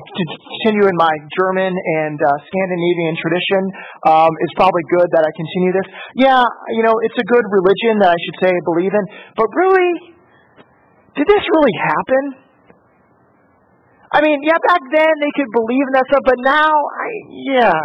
continue 0.63 0.87
in 0.87 0.95
my 0.95 1.11
German 1.35 1.75
and 1.75 2.19
uh, 2.23 2.29
Scandinavian 2.47 3.15
tradition, 3.19 3.63
um, 4.07 4.31
it's 4.47 4.55
probably 4.55 4.83
good 4.95 5.11
that 5.11 5.27
I 5.27 5.31
continue 5.35 5.73
this. 5.75 5.89
Yeah, 6.23 6.47
you 6.79 6.87
know, 6.87 6.95
it's 7.03 7.19
a 7.19 7.27
good 7.27 7.47
religion 7.51 7.99
that 8.03 8.15
I 8.15 8.19
should 8.19 8.37
say 8.47 8.49
I 8.55 8.63
believe 8.63 8.95
in, 8.95 9.05
but 9.35 9.51
really, 9.51 9.91
did 11.19 11.27
this 11.27 11.45
really 11.51 11.77
happen? 11.83 12.23
I 14.15 14.23
mean, 14.23 14.39
yeah, 14.47 14.57
back 14.63 14.81
then 14.95 15.13
they 15.19 15.33
could 15.35 15.51
believe 15.51 15.83
in 15.83 15.93
that 15.99 16.07
stuff, 16.07 16.23
but 16.23 16.39
now, 16.47 16.71
I 16.71 17.09
yeah. 17.59 17.79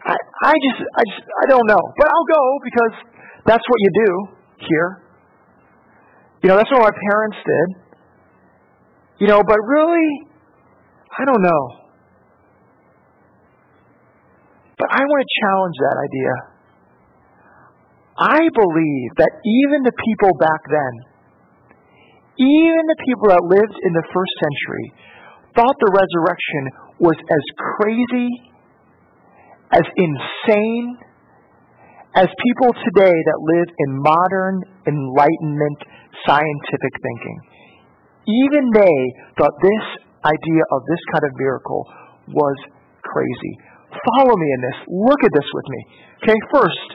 I, 0.00 0.16
I 0.16 0.54
just, 0.56 0.80
I 0.96 1.02
just, 1.04 1.24
I 1.28 1.44
don't 1.52 1.68
know. 1.68 1.82
But 2.00 2.08
I'll 2.08 2.28
go 2.32 2.44
because 2.64 2.94
that's 3.46 3.64
what 3.66 3.78
you 3.80 3.90
do 4.06 4.10
here. 4.68 5.02
You 6.42 6.48
know, 6.48 6.56
that's 6.56 6.70
what 6.70 6.80
my 6.80 6.94
parents 7.10 7.38
did. 7.44 7.68
You 9.20 9.26
know, 9.28 9.42
but 9.46 9.58
really, 9.66 10.08
I 11.18 11.24
don't 11.24 11.42
know. 11.42 11.62
But 14.78 14.88
I 14.88 15.04
want 15.04 15.20
to 15.20 15.30
challenge 15.44 15.76
that 15.84 15.96
idea. 16.00 16.32
I 18.16 18.40
believe 18.48 19.08
that 19.16 19.32
even 19.44 19.84
the 19.84 19.92
people 19.92 20.32
back 20.40 20.60
then, 20.68 20.92
even 22.40 22.82
the 22.88 23.00
people 23.04 23.28
that 23.28 23.44
lived 23.44 23.76
in 23.84 23.92
the 23.92 24.04
first 24.08 24.32
century, 24.40 24.86
thought 25.56 25.76
the 25.80 25.92
resurrection 25.92 26.62
was 27.00 27.16
as 27.20 27.44
crazy, 27.76 28.28
as 29.72 29.84
insane, 30.00 30.96
as 32.14 32.26
people 32.42 32.70
today 32.74 33.14
that 33.14 33.38
live 33.38 33.68
in 33.70 33.90
modern 34.02 34.56
enlightenment 34.86 35.78
scientific 36.26 36.94
thinking. 36.98 37.38
Even 38.26 38.66
they 38.74 38.98
thought 39.38 39.54
this 39.62 39.86
idea 40.26 40.62
of 40.74 40.80
this 40.90 41.02
kind 41.14 41.24
of 41.24 41.32
miracle 41.38 41.86
was 42.34 42.58
crazy. 43.06 43.54
Follow 43.90 44.34
me 44.34 44.48
in 44.54 44.60
this. 44.60 44.78
Look 44.90 45.22
at 45.22 45.32
this 45.34 45.48
with 45.54 45.66
me. 45.70 45.80
Okay, 46.22 46.38
first, 46.50 46.88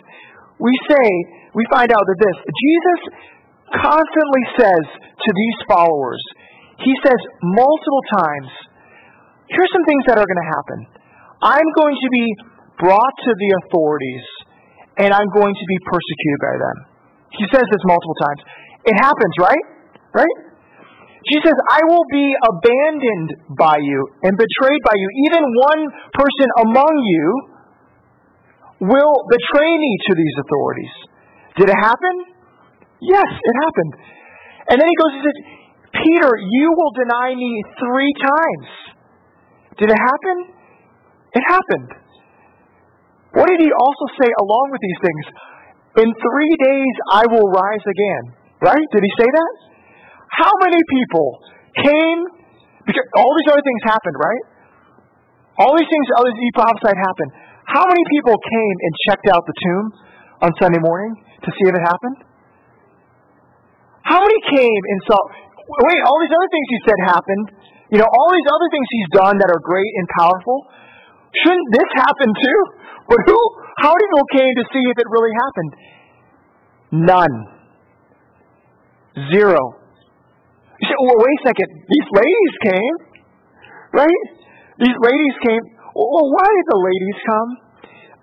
we 0.60 0.72
say, 0.88 1.06
we 1.56 1.64
find 1.72 1.92
out 1.92 2.04
that 2.04 2.20
this, 2.20 2.38
Jesus 2.52 3.02
constantly 3.72 4.44
says 4.60 4.86
to 5.00 5.30
these 5.32 5.60
followers, 5.68 6.22
he 6.84 6.94
says 7.04 7.20
multiple 7.42 8.04
times, 8.20 8.52
here's 9.48 9.72
some 9.72 9.88
things 9.88 10.04
that 10.12 10.20
are 10.20 10.28
going 10.28 10.44
to 10.44 10.52
happen. 10.52 10.80
I'm 11.40 11.70
going 11.80 11.96
to 11.96 12.10
be 12.12 12.28
brought 12.80 13.16
to 13.16 13.32
the 13.32 13.50
authorities 13.64 14.28
and 14.98 15.10
I'm 15.12 15.30
going 15.36 15.56
to 15.56 15.66
be 15.68 15.78
persecuted 15.86 16.40
by 16.40 16.56
them. 16.56 16.78
He 17.36 17.46
says 17.52 17.66
this 17.68 17.84
multiple 17.84 18.18
times. 18.24 18.42
It 18.88 18.96
happens, 18.96 19.36
right? 19.42 19.66
Right? 20.16 20.38
She 21.26 21.42
says, 21.42 21.58
I 21.58 21.82
will 21.90 22.06
be 22.14 22.28
abandoned 22.38 23.58
by 23.58 23.82
you 23.82 24.00
and 24.22 24.38
betrayed 24.38 24.82
by 24.86 24.94
you. 24.94 25.08
Even 25.26 25.42
one 25.42 25.82
person 26.14 26.48
among 26.70 26.94
you 27.02 27.26
will 28.86 29.16
betray 29.26 29.72
me 29.74 29.92
to 30.06 30.12
these 30.14 30.36
authorities. 30.46 30.96
Did 31.58 31.70
it 31.74 31.80
happen? 31.82 32.16
Yes, 33.02 33.26
it 33.26 33.56
happened. 33.58 33.94
And 34.70 34.76
then 34.78 34.88
he 34.88 34.96
goes 35.02 35.12
and 35.18 35.24
says, 35.26 35.40
Peter, 35.98 36.32
you 36.38 36.68
will 36.78 36.94
deny 36.94 37.34
me 37.34 37.52
three 37.80 38.14
times. 38.22 38.70
Did 39.82 39.90
it 39.90 39.98
happen? 39.98 40.38
It 41.34 41.44
happened. 41.48 42.05
What 43.36 43.52
did 43.52 43.60
he 43.60 43.72
also 43.72 44.06
say 44.16 44.30
along 44.32 44.68
with 44.72 44.82
these 44.82 45.02
things? 45.04 45.24
In 46.04 46.10
three 46.12 46.54
days 46.64 46.96
I 47.12 47.24
will 47.28 47.48
rise 47.52 47.86
again. 47.86 48.24
Right? 48.64 48.88
Did 48.96 49.04
he 49.04 49.14
say 49.20 49.28
that? 49.28 49.54
How 50.32 50.52
many 50.64 50.80
people 50.90 51.40
came 51.84 52.20
because 52.88 53.06
all 53.18 53.34
these 53.36 53.50
other 53.52 53.66
things 53.66 53.82
happened, 53.84 54.16
right? 54.16 54.44
All 55.60 55.74
these 55.74 55.90
things 55.90 56.06
others 56.16 56.36
he 56.38 56.50
prophesied 56.54 56.96
happened. 56.96 57.32
How 57.66 57.84
many 57.88 58.04
people 58.14 58.36
came 58.38 58.76
and 58.80 58.92
checked 59.10 59.28
out 59.34 59.42
the 59.44 59.58
tomb 59.58 59.86
on 60.46 60.50
Sunday 60.62 60.80
morning 60.80 61.18
to 61.18 61.50
see 61.50 61.66
if 61.66 61.74
it 61.74 61.84
happened? 61.84 62.18
How 64.06 64.22
many 64.22 64.40
came 64.54 64.82
and 64.86 65.00
saw 65.10 65.18
wait, 65.66 66.02
all 66.06 66.18
these 66.22 66.36
other 66.36 66.50
things 66.54 66.68
he 66.70 66.80
said 66.86 67.00
happened. 67.10 67.46
You 67.90 67.98
know, 68.02 68.10
all 68.10 68.30
these 68.34 68.50
other 68.50 68.70
things 68.70 68.86
he's 68.90 69.12
done 69.18 69.36
that 69.42 69.50
are 69.50 69.62
great 69.62 69.92
and 69.98 70.06
powerful. 70.18 70.58
Shouldn't 71.44 71.70
this 71.74 71.90
happen 72.00 72.30
too? 72.32 72.60
But 73.10 73.20
who, 73.28 73.38
how 73.82 73.92
many 73.92 74.06
people 74.08 74.30
came 74.34 74.54
to 74.56 74.66
see 74.72 74.84
if 74.88 74.98
it 74.98 75.08
really 75.10 75.34
happened? 75.36 75.72
None. 77.06 77.36
Zero. 79.34 79.60
You 80.80 80.86
say, 80.88 80.98
well, 81.00 81.20
wait 81.20 81.38
a 81.40 81.44
second. 81.48 81.70
These 81.88 82.08
ladies 82.14 82.54
came, 82.68 82.96
right? 83.94 84.24
These 84.80 84.98
ladies 85.00 85.36
came. 85.44 85.64
Well, 85.96 86.28
why 86.36 86.48
did 86.48 86.68
the 86.68 86.82
ladies 86.84 87.20
come? 87.24 87.50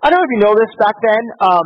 I 0.03 0.09
don't 0.11 0.19
know 0.19 0.27
if 0.27 0.33
you 0.37 0.43
know 0.45 0.53
this 0.53 0.73
back 0.77 0.93
then, 1.01 1.23
um, 1.41 1.65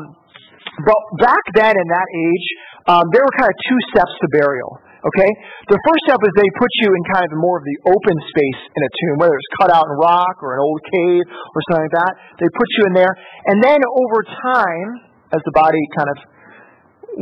but 0.86 1.00
back 1.20 1.44
then 1.56 1.74
in 1.76 1.88
that 1.90 2.08
age, 2.14 2.48
um, 2.88 3.04
there 3.12 3.20
were 3.26 3.36
kind 3.36 3.50
of 3.50 3.58
two 3.68 3.80
steps 3.92 4.14
to 4.22 4.28
burial. 4.32 4.80
Okay? 5.08 5.32
The 5.72 5.80
first 5.80 6.02
step 6.04 6.20
is 6.20 6.32
they 6.36 6.52
put 6.60 6.72
you 6.84 6.90
in 6.92 7.02
kind 7.16 7.24
of 7.32 7.40
more 7.40 7.58
of 7.58 7.66
the 7.66 7.78
open 7.88 8.16
space 8.28 8.62
in 8.76 8.82
a 8.84 8.92
tomb, 8.92 9.16
whether 9.24 9.36
it's 9.36 9.52
cut 9.56 9.72
out 9.72 9.88
in 9.88 9.94
rock 10.04 10.36
or 10.44 10.60
an 10.60 10.62
old 10.62 10.82
cave 10.84 11.24
or 11.24 11.60
something 11.72 11.88
like 11.88 11.98
that. 11.98 12.14
They 12.44 12.50
put 12.52 12.70
you 12.80 12.82
in 12.92 12.94
there. 12.98 13.14
And 13.48 13.64
then 13.64 13.80
over 13.80 14.20
time, 14.44 14.90
as 15.32 15.42
the 15.48 15.56
body 15.56 15.80
kind 15.96 16.10
of 16.12 16.18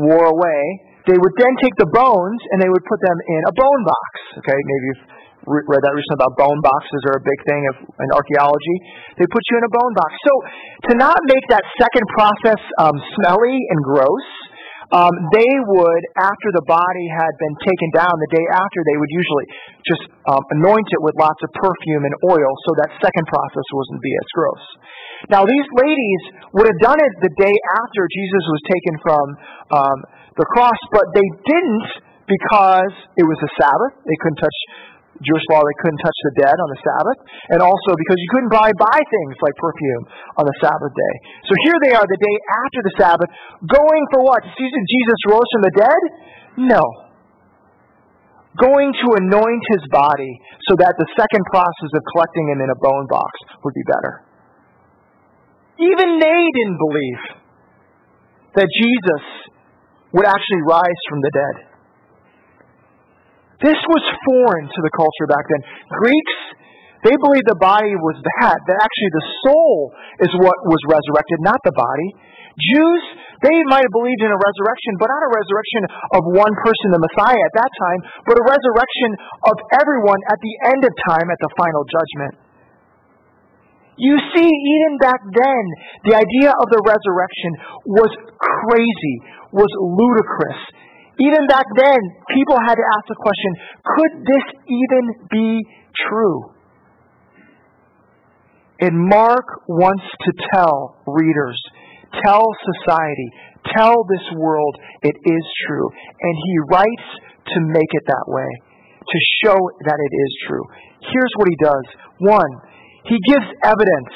wore 0.01 0.27
away, 0.33 0.61
they 1.05 1.17
would 1.17 1.35
then 1.37 1.53
take 1.61 1.75
the 1.77 1.89
bones 1.93 2.41
and 2.49 2.57
they 2.57 2.69
would 2.69 2.85
put 2.89 2.97
them 2.97 3.17
in 3.17 3.41
a 3.45 3.53
bone 3.53 3.83
box. 3.85 4.09
Okay? 4.41 4.57
Maybe 4.57 4.85
you've 4.89 5.05
read 5.45 5.81
that 5.85 5.93
recently 5.93 6.17
about 6.17 6.33
bone 6.41 6.57
boxes 6.65 7.01
are 7.13 7.21
a 7.21 7.23
big 7.23 7.39
thing 7.45 7.61
of, 7.69 7.75
in 8.01 8.09
archaeology. 8.17 8.77
They 9.21 9.29
put 9.29 9.43
you 9.53 9.61
in 9.61 9.65
a 9.69 9.73
bone 9.73 9.93
box. 9.93 10.09
So 10.25 10.33
to 10.89 10.91
not 10.97 11.17
make 11.29 11.45
that 11.53 11.61
second 11.77 12.05
process 12.17 12.61
um, 12.81 12.97
smelly 13.13 13.57
and 13.69 13.79
gross, 13.85 14.25
um, 14.93 15.13
they 15.33 15.53
would, 15.65 16.03
after 16.19 16.49
the 16.53 16.65
body 16.69 17.07
had 17.09 17.33
been 17.41 17.55
taken 17.65 17.89
down, 17.95 18.11
the 18.11 18.31
day 18.37 18.45
after, 18.53 18.79
they 18.85 18.97
would 18.97 19.09
usually 19.09 19.47
just 19.85 20.03
um, 20.29 20.43
anoint 20.61 20.85
it 20.93 21.01
with 21.01 21.17
lots 21.17 21.41
of 21.41 21.49
perfume 21.57 22.03
and 22.05 22.15
oil 22.29 22.51
so 22.69 22.77
that 22.83 22.89
second 23.01 23.25
process 23.25 23.65
wouldn't 23.73 24.03
be 24.03 24.13
as 24.13 24.27
gross. 24.35 24.65
Now, 25.33 25.41
these 25.41 25.67
ladies 25.81 26.21
would 26.53 26.67
have 26.69 26.81
done 26.85 26.99
it 27.01 27.13
the 27.23 27.33
day 27.39 27.55
after 27.81 28.01
Jesus 28.11 28.43
was 28.45 28.61
taken 28.69 28.93
from 29.01 29.25
um, 29.73 29.97
the 30.37 30.45
cross, 30.53 30.79
but 30.93 31.05
they 31.17 31.27
didn't 31.49 31.89
because 32.29 32.93
it 33.17 33.25
was 33.25 33.39
a 33.41 33.51
Sabbath. 33.57 33.93
They 34.05 34.17
couldn't 34.21 34.41
touch 34.41 34.59
Jewish 35.23 35.45
law, 35.47 35.63
they 35.63 35.77
couldn't 35.79 36.01
touch 36.03 36.19
the 36.27 36.33
dead 36.43 36.57
on 36.59 36.69
the 36.75 36.79
Sabbath, 36.83 37.19
and 37.55 37.59
also 37.63 37.95
because 37.95 38.19
you 38.19 38.29
couldn't 38.35 38.51
buy, 38.51 38.67
buy 38.75 38.99
things 38.99 39.35
like 39.39 39.55
perfume 39.55 40.03
on 40.35 40.43
the 40.43 40.55
Sabbath 40.59 40.91
day. 40.91 41.15
So 41.47 41.53
here 41.63 41.77
they 41.87 41.93
are 41.95 42.03
the 42.03 42.19
day 42.19 42.35
after 42.67 42.79
the 42.83 42.93
Sabbath, 42.99 43.29
going 43.63 44.03
for 44.11 44.27
what? 44.27 44.43
To 44.43 44.51
see 44.51 44.67
Jesus 44.67 45.19
rose 45.31 45.49
from 45.55 45.63
the 45.63 45.75
dead? 45.79 46.01
No. 46.67 46.83
Going 48.59 48.91
to 48.91 49.07
anoint 49.23 49.63
his 49.71 49.83
body 49.91 50.31
so 50.67 50.75
that 50.83 50.95
the 50.99 51.07
second 51.15 51.43
process 51.47 51.91
of 51.95 52.01
collecting 52.15 52.51
him 52.51 52.59
in 52.59 52.69
a 52.71 52.79
bone 52.79 53.07
box 53.07 53.31
would 53.63 53.75
be 53.75 53.83
better. 53.87 54.23
Even 55.79 56.19
they 56.19 56.41
didn't 56.55 56.79
believe 56.79 57.21
that 58.55 58.67
Jesus 58.67 59.23
would 60.15 60.27
actually 60.27 60.63
rise 60.63 61.01
from 61.11 61.19
the 61.19 61.31
dead. 61.35 61.74
This 63.63 63.79
was 63.87 64.03
foreign 64.27 64.67
to 64.67 64.79
the 64.83 64.93
culture 64.95 65.27
back 65.31 65.45
then. 65.47 65.61
Greeks, 65.87 66.37
they 67.07 67.15
believed 67.21 67.47
the 67.47 67.61
body 67.61 67.93
was 67.95 68.17
that, 68.19 68.57
that 68.57 68.77
actually 68.81 69.11
the 69.13 69.25
soul 69.45 69.75
is 70.25 70.31
what 70.41 70.57
was 70.67 70.81
resurrected, 70.89 71.39
not 71.45 71.61
the 71.63 71.75
body. 71.75 72.09
Jews, 72.55 73.03
they 73.43 73.55
might 73.67 73.83
have 73.83 73.95
believed 73.95 74.23
in 74.23 74.31
a 74.31 74.39
resurrection, 74.39 74.95
but 74.97 75.11
not 75.11 75.21
a 75.21 75.31
resurrection 75.37 75.83
of 76.15 76.21
one 76.33 76.53
person, 76.63 76.95
the 76.95 77.03
Messiah 77.03 77.35
at 77.35 77.53
that 77.59 77.71
time, 77.77 77.99
but 78.25 78.35
a 78.39 78.45
resurrection 78.47 79.09
of 79.43 79.55
everyone 79.75 80.19
at 80.31 80.39
the 80.39 80.53
end 80.71 80.81
of 80.87 80.91
time 81.03 81.27
at 81.27 81.39
the 81.43 81.51
final 81.59 81.83
judgment. 81.83 82.33
You 83.95 84.19
see, 84.35 84.49
even 84.49 84.91
back 84.99 85.21
then, 85.23 85.63
the 86.03 86.15
idea 86.19 86.51
of 86.51 86.67
the 86.67 86.81
resurrection 86.83 87.51
was 87.87 88.11
crazy, 88.35 89.15
was 89.55 89.71
ludicrous. 89.79 90.74
Even 91.19 91.47
back 91.47 91.65
then, 91.75 91.99
people 92.33 92.57
had 92.59 92.75
to 92.75 92.85
ask 92.97 93.07
the 93.07 93.15
question 93.15 93.51
could 93.83 94.13
this 94.25 94.45
even 94.67 95.03
be 95.31 95.63
true? 96.09 96.51
And 98.81 98.99
Mark 99.07 99.45
wants 99.67 100.03
to 100.03 100.31
tell 100.53 100.99
readers 101.07 101.57
tell 102.23 102.45
society, 102.63 103.29
tell 103.75 104.05
this 104.07 104.25
world 104.37 104.75
it 105.01 105.15
is 105.15 105.45
true. 105.67 105.89
And 106.21 106.33
he 106.35 106.55
writes 106.69 107.07
to 107.55 107.57
make 107.61 107.91
it 107.91 108.05
that 108.07 108.25
way, 108.27 108.49
to 109.01 109.17
show 109.43 109.57
that 109.85 109.99
it 109.99 110.13
is 110.13 110.31
true. 110.47 110.63
Here's 111.11 111.33
what 111.37 111.47
he 111.49 111.57
does. 111.61 111.85
One, 112.19 112.51
he 113.05 113.17
gives 113.27 113.45
evidence. 113.63 114.15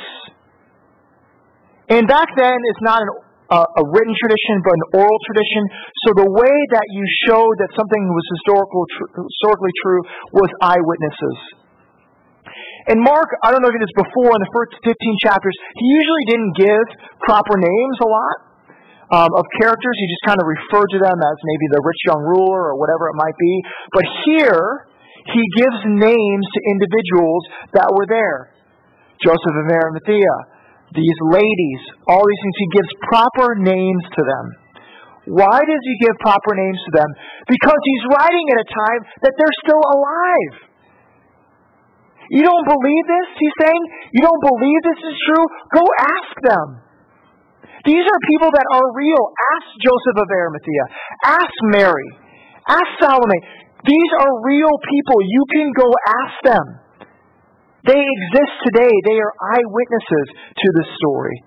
And 1.89 2.08
back 2.08 2.29
then, 2.38 2.53
it's 2.70 2.82
not 2.82 3.01
an, 3.01 3.10
a 3.50 3.84
written 3.89 4.13
tradition, 4.13 4.62
but 4.62 4.74
an 4.77 4.86
oral 5.01 5.20
tradition. 5.25 5.62
So 6.06 6.10
the 6.22 6.29
way 6.29 6.56
that 6.77 6.86
you 6.94 7.03
showed 7.25 7.56
that 7.65 7.74
something 7.74 8.03
was 8.13 8.25
historical, 8.38 8.82
tr- 8.86 9.10
historically 9.25 9.74
true 9.82 10.01
was 10.38 10.50
eyewitnesses. 10.62 11.38
And 12.89 13.01
Mark, 13.01 13.29
I 13.46 13.50
don't 13.50 13.62
know 13.62 13.70
if 13.70 13.77
it 13.77 13.86
is 13.86 13.96
before 13.98 14.34
in 14.34 14.41
the 14.41 14.53
first 14.53 14.74
15 14.82 14.94
chapters, 15.25 15.53
he 15.77 15.86
usually 15.86 16.25
didn't 16.29 16.53
give 16.58 16.86
proper 17.25 17.58
names 17.58 17.98
a 18.01 18.10
lot 18.10 18.38
um, 19.13 19.32
of 19.34 19.46
characters. 19.62 19.96
He 19.98 20.06
just 20.10 20.25
kind 20.25 20.38
of 20.41 20.46
referred 20.46 20.89
to 20.98 21.00
them 21.01 21.18
as 21.18 21.38
maybe 21.41 21.65
the 21.74 21.82
rich 21.86 22.01
young 22.06 22.22
ruler 22.22 22.74
or 22.74 22.75
whatever 22.77 23.10
it 23.10 23.18
might 23.18 23.38
be. 23.38 23.53
But 23.94 24.06
here, 24.25 24.89
he 25.29 25.44
gives 25.58 25.79
names 25.86 26.46
to 26.50 26.60
individuals 26.70 27.44
that 27.77 27.89
were 27.94 28.06
there. 28.10 28.53
Joseph 29.22 29.51
of 29.51 29.68
Arimathea, 29.68 30.59
these 30.96 31.19
ladies, 31.29 31.81
all 32.10 32.24
these 32.24 32.41
things. 32.41 32.58
He 32.58 32.69
gives 32.74 32.91
proper 33.10 33.48
names 33.58 34.03
to 34.17 34.22
them. 34.25 34.46
Why 35.29 35.62
does 35.62 35.84
he 35.86 35.96
give 36.01 36.17
proper 36.25 36.58
names 36.58 36.81
to 36.89 36.91
them? 36.98 37.10
Because 37.46 37.81
he's 37.86 38.03
writing 38.17 38.46
at 38.50 38.58
a 38.65 38.67
time 38.69 39.01
that 39.22 39.34
they're 39.38 39.58
still 39.62 39.84
alive. 39.84 40.53
You 42.34 42.46
don't 42.46 42.65
believe 42.65 43.05
this? 43.10 43.27
He's 43.38 43.58
saying, 43.62 43.81
You 44.13 44.22
don't 44.25 44.43
believe 44.53 44.79
this 44.86 45.01
is 45.05 45.15
true? 45.29 45.46
Go 45.74 45.84
ask 46.01 46.34
them. 46.46 46.67
These 47.86 48.05
are 48.05 48.19
people 48.29 48.50
that 48.53 48.67
are 48.74 48.86
real. 48.93 49.24
Ask 49.55 49.67
Joseph 49.81 50.17
of 50.19 50.27
Arimathea. 50.29 50.86
Ask 51.25 51.55
Mary. 51.74 52.10
Ask 52.69 52.89
Salome. 53.01 53.39
These 53.86 54.12
are 54.19 54.31
real 54.46 54.75
people. 54.84 55.17
You 55.25 55.43
can 55.53 55.67
go 55.74 55.88
ask 56.22 56.36
them. 56.43 56.65
They 57.88 57.96
exist 57.96 58.54
today. 58.68 58.92
They 59.08 59.18
are 59.20 59.34
eyewitnesses 59.56 60.28
to 60.36 60.68
the 60.76 60.86
story. 61.00 61.38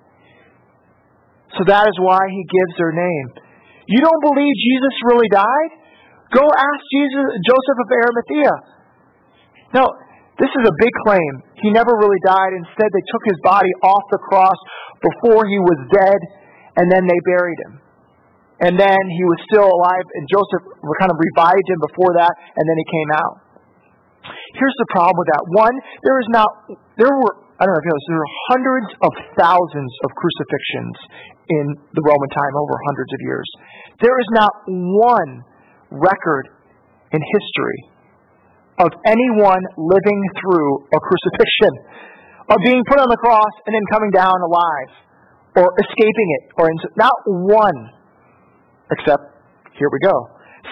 So 1.59 1.69
that 1.69 1.85
is 1.85 1.97
why 2.01 2.25
he 2.33 2.43
gives 2.49 2.73
their 2.81 2.97
name. 2.97 3.27
You 3.85 4.01
don't 4.01 4.23
believe 4.25 4.55
Jesus 4.57 4.95
really 5.13 5.29
died? 5.29 5.71
Go 6.33 6.41
ask 6.49 6.81
Jesus, 6.89 7.27
Joseph 7.45 7.79
of 7.85 7.89
Arimathea. 7.93 8.55
Now, 9.77 9.87
this 10.41 10.49
is 10.49 10.65
a 10.65 10.75
big 10.81 10.95
claim. 11.05 11.33
He 11.61 11.69
never 11.69 11.93
really 11.93 12.23
died. 12.25 12.57
Instead, 12.57 12.89
they 12.89 13.05
took 13.13 13.25
his 13.29 13.39
body 13.45 13.69
off 13.85 14.05
the 14.09 14.23
cross 14.33 14.57
before 15.05 15.45
he 15.45 15.61
was 15.61 15.79
dead, 15.93 16.21
and 16.81 16.89
then 16.89 17.05
they 17.05 17.21
buried 17.29 17.61
him. 17.69 17.75
And 18.65 18.73
then 18.81 19.03
he 19.13 19.25
was 19.29 19.39
still 19.53 19.69
alive, 19.69 20.07
and 20.17 20.25
Joseph 20.33 20.65
kind 21.05 21.13
of 21.13 21.19
revived 21.21 21.69
him 21.69 21.81
before 21.85 22.17
that, 22.17 22.33
and 22.33 22.65
then 22.65 22.77
he 22.81 22.87
came 22.89 23.11
out. 23.21 23.37
Here's 24.53 24.79
the 24.79 24.89
problem 24.93 25.17
with 25.17 25.31
that. 25.33 25.43
One, 25.57 25.75
there 26.05 26.19
is 26.21 26.29
not, 26.29 26.49
there 27.01 27.09
were, 27.09 27.35
I 27.57 27.65
don't 27.65 27.73
know 27.73 27.81
if 27.81 27.87
you 27.89 27.93
know 27.93 27.99
this, 28.01 28.09
there 28.13 28.21
were 28.21 28.35
hundreds 28.53 28.91
of 29.01 29.13
thousands 29.41 29.93
of 30.05 30.09
crucifixions 30.13 30.97
in 31.49 31.65
the 31.97 32.03
Roman 32.05 32.31
time 32.37 32.55
over 32.57 32.75
hundreds 32.93 33.13
of 33.17 33.21
years. 33.25 33.49
There 34.01 34.17
is 34.21 34.29
not 34.37 34.53
one 34.69 35.31
record 35.89 36.53
in 37.13 37.21
history 37.21 37.81
of 38.81 38.91
anyone 39.05 39.63
living 39.77 40.21
through 40.41 40.89
a 40.91 41.01
crucifixion, 41.01 41.73
of 42.51 42.59
being 42.65 42.83
put 42.89 42.99
on 42.99 43.09
the 43.09 43.21
cross 43.21 43.53
and 43.69 43.73
then 43.73 43.85
coming 43.93 44.11
down 44.11 44.33
alive, 44.33 44.91
or 45.57 45.69
escaping 45.77 46.29
it, 46.41 46.45
or 46.57 46.67
not 46.97 47.13
one, 47.47 47.79
except 48.91 49.23
here 49.77 49.89
we 49.93 50.01
go. 50.01 50.17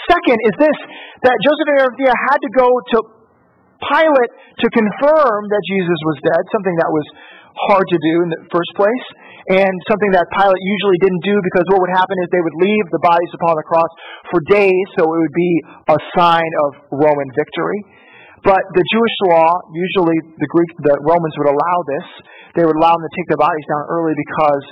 Second 0.09 0.39
is 0.49 0.55
this 0.59 0.79
that 1.23 1.37
Joseph 1.45 1.69
of 1.69 1.77
Arimathea 1.85 2.15
had 2.31 2.39
to 2.41 2.51
go 2.57 2.67
to 2.67 2.97
Pilate 3.81 4.33
to 4.61 4.67
confirm 4.73 5.41
that 5.49 5.63
Jesus 5.65 5.99
was 6.05 6.17
dead, 6.21 6.43
something 6.53 6.77
that 6.81 6.91
was 6.93 7.07
hard 7.69 7.87
to 7.89 7.99
do 7.99 8.15
in 8.25 8.29
the 8.31 8.41
first 8.53 8.73
place, 8.77 9.07
and 9.51 9.73
something 9.91 10.13
that 10.15 10.29
Pilate 10.31 10.63
usually 10.63 10.99
didn't 11.03 11.25
do 11.25 11.37
because 11.51 11.67
what 11.73 11.83
would 11.83 11.95
happen 11.97 12.15
is 12.23 12.29
they 12.31 12.45
would 12.45 12.59
leave 12.61 12.87
the 12.93 13.03
bodies 13.03 13.33
upon 13.35 13.57
the 13.57 13.67
cross 13.67 13.91
for 14.31 14.39
days, 14.47 14.87
so 14.95 15.09
it 15.09 15.19
would 15.19 15.37
be 15.37 15.53
a 15.91 15.99
sign 16.15 16.51
of 16.69 16.69
Roman 16.95 17.29
victory. 17.35 17.81
But 18.41 18.63
the 18.73 18.85
Jewish 18.89 19.17
law, 19.29 19.53
usually 19.69 20.17
the 20.41 20.49
Greek, 20.49 20.71
the 20.81 20.97
Romans 21.05 21.35
would 21.37 21.51
allow 21.53 21.79
this. 21.85 22.07
They 22.57 22.65
would 22.65 22.79
allow 22.81 22.97
them 22.97 23.05
to 23.05 23.13
take 23.13 23.29
the 23.29 23.41
bodies 23.41 23.67
down 23.69 23.85
early 23.93 24.17
because 24.17 24.65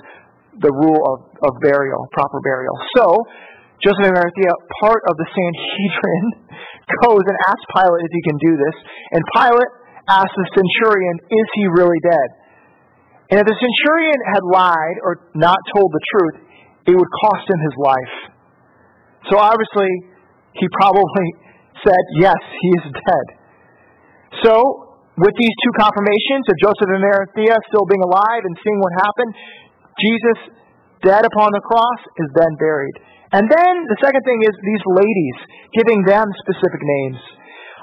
the 0.65 0.73
rule 0.73 1.01
of, 1.05 1.19
of 1.45 1.53
burial, 1.61 2.09
proper 2.17 2.41
burial. 2.41 2.75
So, 2.97 3.05
Joseph 3.85 4.11
of 4.11 4.17
Arimathea, 4.17 4.53
part 4.83 5.03
of 5.07 5.15
the 5.21 5.29
Sanhedrin, 5.29 6.27
goes 7.05 7.25
and 7.25 7.37
asks 7.49 7.67
Pilate 7.73 8.03
if 8.05 8.13
he 8.13 8.23
can 8.25 8.39
do 8.41 8.53
this. 8.57 8.77
And 9.13 9.21
Pilate 9.37 9.73
asks 10.09 10.35
the 10.35 10.49
centurion, 10.57 11.15
is 11.29 11.47
he 11.55 11.65
really 11.77 12.01
dead? 12.01 12.29
And 13.29 13.37
if 13.41 13.47
the 13.47 13.59
centurion 13.61 14.19
had 14.33 14.43
lied 14.43 14.97
or 15.05 15.21
not 15.37 15.61
told 15.77 15.93
the 15.93 16.03
truth, 16.17 16.37
it 16.89 16.95
would 16.97 17.13
cost 17.21 17.45
him 17.45 17.61
his 17.61 17.77
life. 17.77 18.17
So 19.29 19.37
obviously, 19.37 19.93
he 20.57 20.67
probably 20.81 21.29
said, 21.85 22.03
yes, 22.19 22.41
he 22.41 22.69
is 22.81 22.85
dead. 22.89 23.27
So, 24.45 24.55
with 25.19 25.35
these 25.35 25.57
two 25.67 25.73
confirmations 25.77 26.47
of 26.47 26.55
Joseph 26.63 26.89
and 26.95 27.03
Arimathea 27.03 27.59
still 27.69 27.85
being 27.91 28.07
alive 28.07 28.43
and 28.47 28.55
seeing 28.63 28.79
what 28.79 28.93
happened, 29.03 29.33
Jesus, 29.99 30.39
dead 31.03 31.27
upon 31.27 31.51
the 31.51 31.61
cross, 31.61 32.01
is 32.23 32.29
then 32.39 32.55
buried. 32.57 32.97
And 33.33 33.45
then 33.45 33.73
the 33.93 33.99
second 34.01 34.25
thing 34.25 34.41
is 34.41 34.53
these 34.65 34.85
ladies, 34.89 35.37
giving 35.77 36.01
them 36.09 36.27
specific 36.41 36.81
names. 36.81 37.21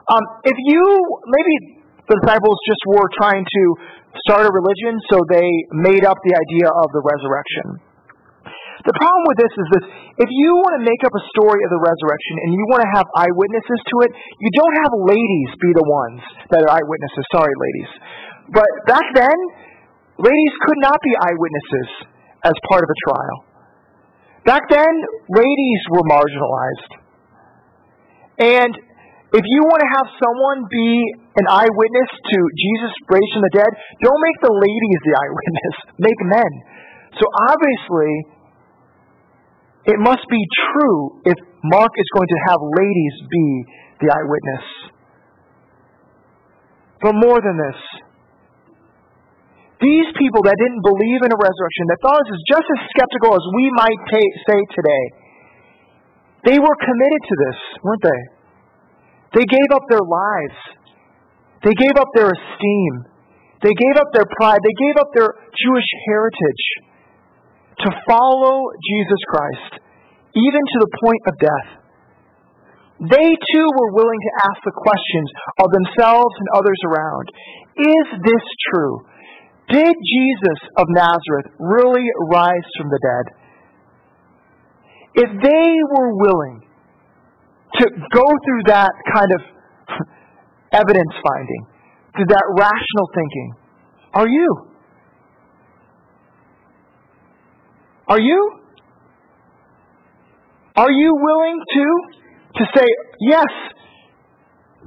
Um, 0.10 0.24
if 0.46 0.58
you, 0.58 0.82
maybe 1.30 1.54
the 2.10 2.18
disciples 2.22 2.58
just 2.66 2.82
were 2.90 3.10
trying 3.18 3.46
to 3.46 3.64
start 4.26 4.46
a 4.46 4.52
religion, 4.54 4.98
so 5.10 5.22
they 5.30 5.50
made 5.74 6.06
up 6.06 6.18
the 6.26 6.34
idea 6.34 6.70
of 6.70 6.88
the 6.94 7.02
resurrection. 7.02 7.82
The 8.86 8.94
problem 8.94 9.24
with 9.26 9.40
this 9.42 9.54
is 9.58 9.68
this 9.74 9.86
if 10.22 10.30
you 10.30 10.50
want 10.62 10.78
to 10.78 10.84
make 10.86 11.02
up 11.02 11.14
a 11.16 11.24
story 11.34 11.58
of 11.66 11.72
the 11.74 11.82
resurrection 11.82 12.36
and 12.46 12.50
you 12.54 12.64
want 12.70 12.86
to 12.86 12.92
have 12.94 13.08
eyewitnesses 13.18 13.80
to 13.82 13.96
it, 14.06 14.12
you 14.14 14.50
don't 14.54 14.76
have 14.86 14.92
ladies 15.10 15.50
be 15.58 15.72
the 15.74 15.88
ones 15.90 16.22
that 16.54 16.62
are 16.62 16.70
eyewitnesses. 16.70 17.24
Sorry, 17.34 17.56
ladies. 17.56 17.92
But 18.54 18.70
back 18.86 19.06
then, 19.18 19.38
ladies 20.22 20.54
could 20.70 20.80
not 20.86 21.02
be 21.02 21.12
eyewitnesses 21.18 21.90
as 22.46 22.54
part 22.70 22.86
of 22.86 22.90
a 22.94 22.98
trial. 23.10 23.55
Back 24.46 24.70
then, 24.70 24.94
ladies 25.34 25.82
were 25.90 26.06
marginalized. 26.06 26.92
And 28.38 28.74
if 29.34 29.42
you 29.42 29.60
want 29.66 29.82
to 29.82 29.90
have 29.90 30.08
someone 30.22 30.70
be 30.70 30.90
an 31.42 31.48
eyewitness 31.50 32.10
to 32.14 32.38
Jesus 32.54 32.94
raised 33.10 33.32
from 33.34 33.42
the 33.42 33.54
dead, 33.58 33.72
don't 34.06 34.22
make 34.22 34.38
the 34.46 34.54
ladies 34.54 35.00
the 35.02 35.16
eyewitness. 35.26 35.76
Make 35.98 36.20
men. 36.30 36.52
So 37.18 37.26
obviously, 37.50 38.14
it 39.90 39.98
must 39.98 40.30
be 40.30 40.42
true 40.72 41.26
if 41.26 41.38
Mark 41.66 41.92
is 41.98 42.10
going 42.14 42.30
to 42.30 42.40
have 42.54 42.60
ladies 42.62 43.16
be 43.26 43.48
the 44.06 44.08
eyewitness. 44.14 44.66
But 47.02 47.14
more 47.18 47.42
than 47.42 47.58
this, 47.58 47.82
these 49.82 50.10
people 50.16 50.40
that 50.48 50.56
didn't 50.56 50.84
believe 50.88 51.20
in 51.26 51.32
a 51.36 51.40
resurrection, 51.40 51.84
that 51.92 52.00
thought 52.00 52.20
this 52.24 52.40
is 52.40 52.44
just 52.48 52.68
as 52.68 52.80
skeptical 52.96 53.36
as 53.36 53.46
we 53.56 53.66
might 53.76 54.00
say 54.48 54.60
today, 54.72 55.06
they 56.48 56.58
were 56.62 56.78
committed 56.78 57.22
to 57.28 57.36
this, 57.50 57.60
weren't 57.84 58.06
they? 58.06 58.22
They 59.42 59.46
gave 59.50 59.70
up 59.76 59.84
their 59.92 60.06
lives. 60.06 60.60
They 61.66 61.76
gave 61.76 61.98
up 62.00 62.08
their 62.16 62.32
esteem. 62.32 62.94
They 63.66 63.74
gave 63.74 63.96
up 64.00 64.14
their 64.14 64.30
pride. 64.38 64.62
They 64.64 64.78
gave 64.80 64.96
up 65.02 65.10
their 65.12 65.32
Jewish 65.34 65.90
heritage 66.08 66.66
to 67.84 67.90
follow 68.08 68.72
Jesus 68.80 69.22
Christ, 69.28 69.72
even 70.38 70.62
to 70.62 70.78
the 70.86 70.92
point 71.04 71.24
of 71.28 71.34
death. 71.42 71.70
They 73.12 73.28
too 73.28 73.68
were 73.76 73.92
willing 73.92 74.22
to 74.24 74.32
ask 74.48 74.60
the 74.64 74.72
questions 74.72 75.30
of 75.60 75.68
themselves 75.68 76.32
and 76.40 76.48
others 76.56 76.80
around. 76.88 77.26
Is 77.76 78.08
this 78.24 78.46
true? 78.72 79.04
Did 79.70 79.96
Jesus 79.96 80.60
of 80.78 80.86
Nazareth 80.90 81.48
really 81.60 82.06
rise 82.32 82.68
from 82.78 82.90
the 82.90 83.00
dead? 83.02 83.26
If 85.16 85.30
they 85.42 85.70
were 85.98 86.14
willing 86.16 86.62
to 87.80 87.86
go 87.90 88.26
through 88.46 88.64
that 88.68 88.92
kind 89.14 89.32
of 89.34 89.42
evidence 90.72 91.14
finding, 91.26 91.66
through 92.16 92.26
that 92.30 92.44
rational 92.58 93.10
thinking, 93.16 93.56
are 94.14 94.28
you? 94.28 94.68
Are 98.08 98.20
you? 98.20 98.60
Are 100.76 100.92
you 100.92 101.16
willing 101.16 101.60
to 101.74 101.86
to 102.56 102.64
say, 102.76 102.86
yes, 103.20 103.52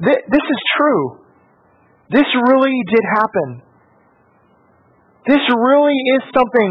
th- 0.04 0.24
this 0.28 0.46
is 0.50 0.60
true. 0.76 1.20
This 2.10 2.24
really 2.48 2.76
did 2.88 3.04
happen. 3.14 3.67
This 5.28 5.44
really 5.52 5.98
is 6.16 6.22
something 6.32 6.70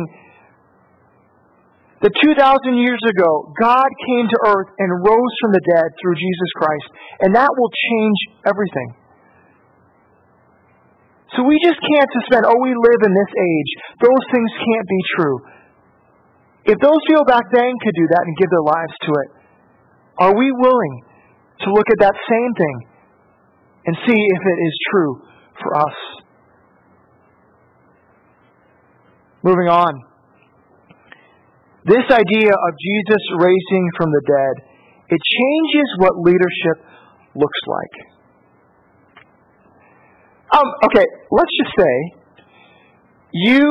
that 2.02 2.10
2,000 2.10 2.34
years 2.78 3.02
ago, 3.06 3.54
God 3.58 3.90
came 4.10 4.26
to 4.30 4.38
earth 4.50 4.70
and 4.82 4.90
rose 5.06 5.34
from 5.42 5.54
the 5.54 5.62
dead 5.62 5.88
through 6.02 6.18
Jesus 6.18 6.52
Christ, 6.58 6.88
and 7.22 7.30
that 7.38 7.50
will 7.54 7.70
change 7.70 8.20
everything. 8.50 8.90
So 11.38 11.46
we 11.46 11.62
just 11.62 11.78
can't 11.78 12.10
suspend, 12.22 12.50
oh, 12.50 12.58
we 12.58 12.74
live 12.74 13.02
in 13.06 13.14
this 13.14 13.34
age. 13.38 13.72
Those 14.02 14.24
things 14.34 14.50
can't 14.58 14.88
be 14.90 15.02
true. 15.18 15.38
If 16.74 16.78
those 16.82 17.02
people 17.06 17.30
back 17.30 17.46
then 17.54 17.72
could 17.82 17.94
do 17.94 18.08
that 18.10 18.24
and 18.26 18.34
give 18.42 18.50
their 18.50 18.66
lives 18.66 18.96
to 19.06 19.12
it, 19.22 19.30
are 20.18 20.34
we 20.34 20.50
willing 20.50 20.96
to 21.62 21.68
look 21.78 21.86
at 21.94 22.00
that 22.10 22.18
same 22.26 22.52
thing 22.58 22.78
and 23.86 23.94
see 24.02 24.18
if 24.18 24.42
it 24.42 24.60
is 24.66 24.76
true 24.90 25.14
for 25.62 25.78
us? 25.78 25.98
Moving 29.44 29.70
on. 29.70 29.94
This 31.86 32.04
idea 32.12 32.52
of 32.52 32.72
Jesus 32.76 33.22
raising 33.40 33.86
from 33.96 34.12
the 34.12 34.22
dead, 34.28 34.56
it 35.10 35.22
changes 35.24 35.88
what 36.00 36.20
leadership 36.20 36.84
looks 37.36 37.62
like. 37.68 37.96
Um, 40.52 40.68
okay, 40.84 41.06
let's 41.32 41.54
just 41.64 41.74
say 41.80 41.96
you 43.32 43.62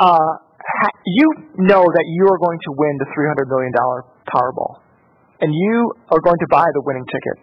uh, 0.00 0.40
ha- 0.40 0.98
you 1.04 1.26
know 1.56 1.84
that 1.84 2.04
you 2.06 2.24
are 2.28 2.38
going 2.38 2.58
to 2.60 2.70
win 2.76 2.96
the 2.98 3.06
three 3.14 3.26
hundred 3.28 3.48
million 3.48 3.72
dollar 3.72 4.04
Powerball 4.28 4.86
and 5.40 5.52
you 5.52 5.92
are 6.10 6.20
going 6.20 6.38
to 6.40 6.48
buy 6.50 6.64
the 6.72 6.82
winning 6.84 7.04
ticket. 7.04 7.36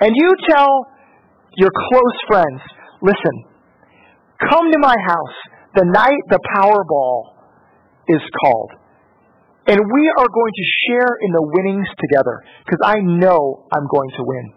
And 0.00 0.12
you 0.14 0.30
tell 0.48 0.86
your 1.56 1.70
close 1.74 2.18
friends, 2.28 2.60
listen, 3.02 3.34
come 4.48 4.70
to 4.70 4.78
my 4.78 4.94
house 4.94 5.38
the 5.74 5.84
night 5.84 6.22
the 6.28 6.40
Powerball 6.56 7.34
is 8.08 8.22
called. 8.40 8.72
And 9.66 9.76
we 9.76 10.04
are 10.16 10.28
going 10.32 10.54
to 10.56 10.64
share 10.88 11.12
in 11.20 11.30
the 11.32 11.44
winnings 11.44 11.88
together 12.00 12.40
because 12.64 12.80
I 12.84 13.00
know 13.00 13.66
I'm 13.70 13.86
going 13.92 14.10
to 14.16 14.22
win. 14.24 14.52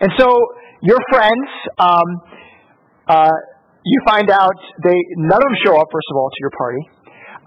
And 0.00 0.10
so 0.16 0.32
your 0.80 0.96
friends, 1.12 1.48
um, 1.76 2.08
uh, 3.08 3.30
you 3.84 4.00
find 4.06 4.30
out 4.30 4.56
they 4.82 4.96
none 5.16 5.36
of 5.36 5.48
them 5.48 5.58
show 5.64 5.76
up 5.76 5.88
first 5.92 6.08
of 6.10 6.16
all 6.16 6.30
to 6.30 6.40
your 6.40 6.52
party 6.56 6.98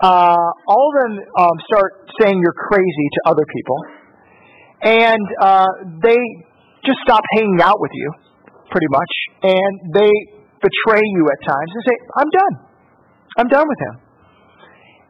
uh, 0.01 0.49
all 0.67 0.89
of 0.89 0.95
them 1.03 1.13
um, 1.38 1.55
start 1.69 2.10
saying 2.19 2.41
you're 2.41 2.57
crazy 2.57 3.07
to 3.13 3.29
other 3.29 3.45
people, 3.53 3.77
and 4.81 5.25
uh, 5.39 5.67
they 6.01 6.17
just 6.84 6.97
stop 7.05 7.21
hanging 7.34 7.62
out 7.62 7.79
with 7.79 7.91
you, 7.93 8.12
pretty 8.71 8.88
much, 8.89 9.13
and 9.43 9.93
they 9.93 10.12
betray 10.62 11.04
you 11.04 11.24
at 11.28 11.39
times 11.43 11.71
and 11.74 11.82
say, 11.84 11.95
"I'm 12.15 12.30
done. 12.30 12.56
I'm 13.38 13.50
done 13.50 13.67
with 13.67 13.82
him." 13.82 13.95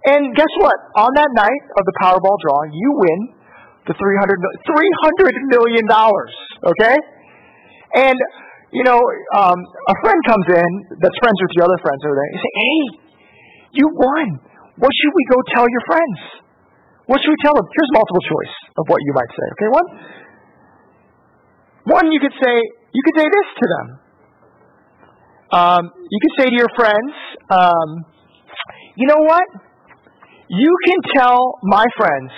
And 0.02 0.34
guess 0.34 0.50
what? 0.58 0.78
On 0.98 1.12
that 1.14 1.30
night 1.38 1.64
of 1.78 1.84
the 1.86 1.94
Powerball 2.02 2.34
drawing, 2.42 2.74
you 2.74 2.90
win 2.90 3.20
the 3.86 3.94
300, 3.94 4.34
$300 4.66 5.54
million, 5.54 5.86
okay? 5.86 6.98
And, 7.94 8.18
you 8.74 8.82
know, 8.82 8.98
um, 9.38 9.58
a 9.62 9.96
friend 10.02 10.20
comes 10.26 10.48
in 10.58 10.70
that's 10.98 11.18
friends 11.22 11.38
with 11.38 11.54
your 11.54 11.66
other 11.70 11.78
friends 11.86 12.02
over 12.02 12.18
there. 12.18 12.30
You 12.34 12.42
say, 12.42 12.54
hey, 12.58 12.80
you 13.78 13.86
won. 13.94 14.28
What 14.82 14.90
should 14.90 15.14
we 15.14 15.24
go 15.30 15.38
tell 15.54 15.66
your 15.70 15.84
friends? 15.86 16.18
What 17.06 17.22
should 17.22 17.34
we 17.34 17.42
tell 17.46 17.54
them? 17.54 17.68
Here's 17.70 17.92
multiple 17.94 18.26
choice 18.26 18.56
of 18.82 18.84
what 18.90 19.00
you 19.06 19.14
might 19.14 19.30
say. 19.30 19.48
Okay, 19.54 19.70
one. 19.70 19.88
One, 21.98 22.06
you 22.14 22.22
could 22.22 22.34
say 22.38 22.54
you 22.94 23.02
could 23.04 23.18
say 23.18 23.28
this 23.28 23.48
to 23.58 23.66
them. 23.68 23.86
Um, 25.52 25.92
you 26.10 26.20
could 26.24 26.36
say 26.40 26.46
to 26.50 26.56
your 26.56 26.72
friends, 26.76 27.12
um, 27.52 27.90
you 28.96 29.08
know 29.08 29.22
what? 29.28 29.44
You 30.48 30.72
can 30.88 31.00
tell 31.16 31.60
my 31.64 31.86
friends 31.96 32.32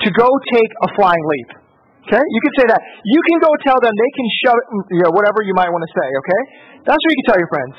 to 0.00 0.08
go 0.12 0.28
take 0.52 0.72
a 0.84 0.88
flying 0.96 1.24
leap. 1.24 1.50
Okay, 2.04 2.20
you 2.20 2.40
can 2.44 2.52
say 2.60 2.66
that. 2.68 2.80
You 3.04 3.20
can 3.32 3.40
go 3.40 3.48
tell 3.64 3.80
them 3.80 3.92
they 3.96 4.12
can 4.12 4.28
shove 4.44 4.60
it, 4.60 4.66
you 4.92 5.02
know, 5.08 5.12
whatever 5.16 5.40
you 5.40 5.56
might 5.56 5.72
want 5.72 5.88
to 5.88 5.92
say. 5.92 6.08
Okay, 6.08 6.40
that's 6.84 7.00
what 7.00 7.10
you 7.10 7.18
can 7.24 7.28
tell 7.32 7.40
your 7.40 7.52
friends. 7.52 7.76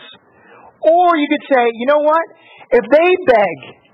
Or 0.82 1.14
you 1.14 1.28
could 1.30 1.46
say, 1.46 1.64
you 1.78 1.86
know 1.86 2.02
what? 2.02 2.26
If 2.74 2.86
they 2.90 3.10
beg 3.30 3.86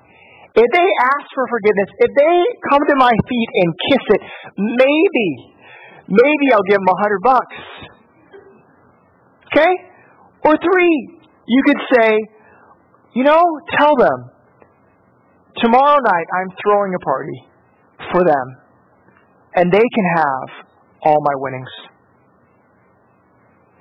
if 0.51 0.67
they 0.67 0.87
ask 0.99 1.27
for 1.31 1.47
forgiveness, 1.47 1.89
if 1.95 2.11
they 2.11 2.35
come 2.67 2.83
to 2.91 2.95
my 2.99 3.13
feet 3.23 3.49
and 3.55 3.67
kiss 3.87 4.03
it, 4.19 4.21
maybe, 4.59 5.27
maybe 6.11 6.45
I'll 6.51 6.67
give 6.67 6.75
them 6.75 6.91
a 6.91 6.97
hundred 6.99 7.21
bucks. 7.23 7.59
Okay? 9.47 9.71
Or 10.43 10.57
three, 10.57 11.19
you 11.45 11.63
could 11.65 11.81
say, 11.93 12.17
you 13.13 13.23
know, 13.23 13.43
tell 13.77 13.95
them, 13.95 14.31
tomorrow 15.57 15.99
night 16.01 16.27
I'm 16.33 16.49
throwing 16.63 16.93
a 16.95 16.99
party 17.05 17.39
for 18.11 18.23
them, 18.23 18.57
and 19.55 19.71
they 19.71 19.83
can 19.93 20.05
have 20.15 20.65
all 21.03 21.19
my 21.21 21.35
winnings. 21.35 21.69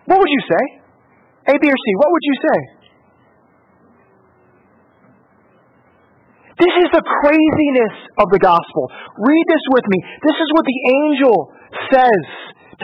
What 0.05 0.19
would 0.19 0.29
you 0.29 0.43
say? 0.51 1.55
A, 1.55 1.59
B, 1.59 1.69
or 1.69 1.79
C, 1.79 1.87
what 1.97 2.11
would 2.11 2.23
you 2.23 2.37
say? 2.43 2.59
This 6.61 6.75
is 6.85 6.89
the 6.93 7.01
craziness 7.01 7.97
of 8.21 8.29
the 8.29 8.39
gospel. 8.39 8.93
Read 9.17 9.45
this 9.49 9.65
with 9.73 9.87
me. 9.89 9.99
This 10.29 10.37
is 10.37 10.49
what 10.53 10.65
the 10.69 10.79
angel 10.93 11.37
says 11.89 12.25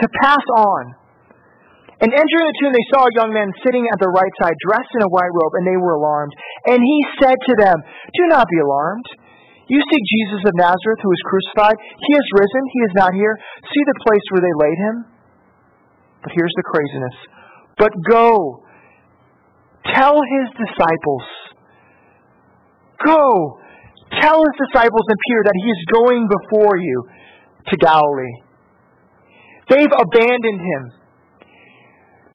to 0.01 0.05
pass 0.23 0.45
on. 0.57 0.95
And 1.97 2.13
entering 2.13 2.45
the 2.45 2.57
tomb, 2.61 2.73
they 2.73 2.87
saw 2.93 3.09
a 3.09 3.17
young 3.17 3.33
man 3.33 3.49
sitting 3.65 3.89
at 3.89 3.97
the 3.97 4.11
right 4.13 4.33
side, 4.37 4.53
dressed 4.69 4.93
in 4.93 5.01
a 5.01 5.09
white 5.09 5.33
robe, 5.33 5.53
and 5.57 5.65
they 5.65 5.79
were 5.81 5.97
alarmed. 5.97 6.33
And 6.69 6.77
he 6.77 6.99
said 7.17 7.33
to 7.33 7.53
them, 7.57 7.77
Do 8.13 8.23
not 8.29 8.45
be 8.45 8.59
alarmed. 8.61 9.07
You 9.65 9.81
seek 9.81 10.03
Jesus 10.05 10.41
of 10.45 10.53
Nazareth, 10.55 11.01
who 11.01 11.09
was 11.09 11.23
crucified. 11.25 11.77
He 11.81 12.11
has 12.13 12.27
risen. 12.37 12.63
He 12.71 12.81
is 12.85 12.93
not 12.95 13.11
here. 13.17 13.33
See 13.65 13.83
the 13.83 13.97
place 14.05 14.25
where 14.29 14.43
they 14.45 14.55
laid 14.61 14.77
him? 14.77 14.95
But 16.21 16.31
here's 16.37 16.53
the 16.55 16.65
craziness. 16.69 17.17
But 17.81 17.91
go, 18.09 18.63
tell 19.91 20.21
his 20.21 20.47
disciples, 20.53 21.25
go, 23.03 23.59
Tell 24.21 24.39
his 24.39 24.55
disciples 24.71 25.05
and 25.07 25.19
Peter 25.27 25.43
that 25.43 25.57
he 25.59 25.67
is 25.67 25.81
going 25.91 26.21
before 26.31 26.77
you 26.77 27.03
to 27.67 27.75
Galilee. 27.75 28.35
They've 29.67 29.91
abandoned 29.91 30.61
him. 30.63 30.83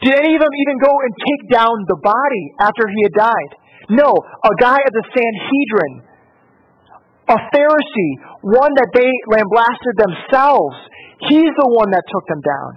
Did 0.03 0.19
any 0.19 0.35
of 0.35 0.43
them 0.43 0.51
even 0.51 0.77
go 0.83 0.91
and 0.91 1.13
take 1.15 1.43
down 1.55 1.75
the 1.87 2.01
body 2.03 2.45
after 2.59 2.85
he 2.91 3.01
had 3.07 3.15
died? 3.15 3.53
No, 3.91 4.11
a 4.11 4.53
guy 4.59 4.79
at 4.79 4.95
the 4.95 5.07
Sanhedrin, 5.15 5.95
a 7.31 7.39
Pharisee, 7.55 8.15
one 8.43 8.75
that 8.79 8.91
they 8.95 9.11
lambasted 9.31 9.95
themselves, 9.99 10.77
he's 11.31 11.55
the 11.55 11.71
one 11.71 11.91
that 11.95 12.03
took 12.11 12.27
them 12.27 12.43
down. 12.43 12.71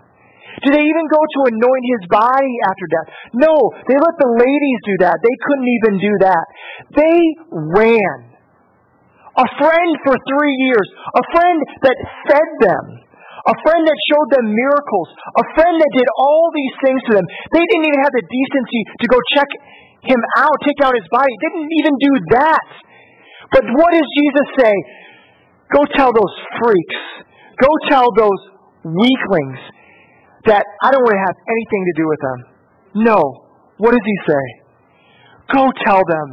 Did 0.64 0.72
they 0.78 0.86
even 0.86 1.06
go 1.12 1.20
to 1.20 1.40
anoint 1.52 1.86
his 1.98 2.04
body 2.08 2.54
after 2.64 2.86
death? 2.88 3.10
No, 3.44 3.54
they 3.90 3.98
let 3.98 4.16
the 4.22 4.32
ladies 4.40 4.80
do 4.88 4.96
that. 5.04 5.20
They 5.20 5.36
couldn't 5.50 5.70
even 5.82 5.94
do 6.00 6.14
that. 6.24 6.46
They 6.96 7.20
ran 7.52 8.18
a 9.36 9.48
friend 9.60 9.92
for 10.08 10.16
three 10.16 10.56
years, 10.64 10.88
a 11.12 11.24
friend 11.36 11.58
that 11.84 11.98
fed 12.24 12.50
them, 12.64 12.84
a 13.46 13.56
friend 13.62 13.82
that 13.86 13.98
showed 14.10 14.30
them 14.34 14.46
miracles, 14.50 15.10
a 15.38 15.46
friend 15.54 15.76
that 15.78 15.92
did 15.94 16.08
all 16.18 16.50
these 16.50 16.76
things 16.82 17.02
to 17.10 17.12
them. 17.18 17.26
They 17.54 17.62
didn't 17.62 17.86
even 17.86 18.02
have 18.02 18.14
the 18.18 18.26
decency 18.26 18.82
to 19.02 19.06
go 19.06 19.18
check 19.38 19.50
him 20.06 20.22
out, 20.42 20.56
take 20.66 20.82
out 20.82 20.94
his 20.98 21.06
body. 21.14 21.30
Didn't 21.42 21.70
even 21.70 21.94
do 22.02 22.12
that. 22.38 22.68
But 23.54 23.64
what 23.78 23.94
does 23.94 24.06
Jesus 24.18 24.48
say? 24.58 24.74
Go 25.74 25.82
tell 25.98 26.14
those 26.14 26.36
freaks, 26.62 27.02
go 27.62 27.70
tell 27.90 28.10
those 28.18 28.42
weaklings 28.86 29.62
that 30.46 30.62
I 30.82 30.94
don't 30.94 31.02
want 31.02 31.18
to 31.18 31.26
have 31.26 31.38
anything 31.50 31.84
to 31.90 31.94
do 31.98 32.06
with 32.06 32.22
them. 32.22 32.40
No. 33.10 33.20
What 33.78 33.92
does 33.92 34.06
he 34.06 34.18
say? 34.30 34.44
Go 35.54 35.68
tell 35.86 36.02
them. 36.06 36.28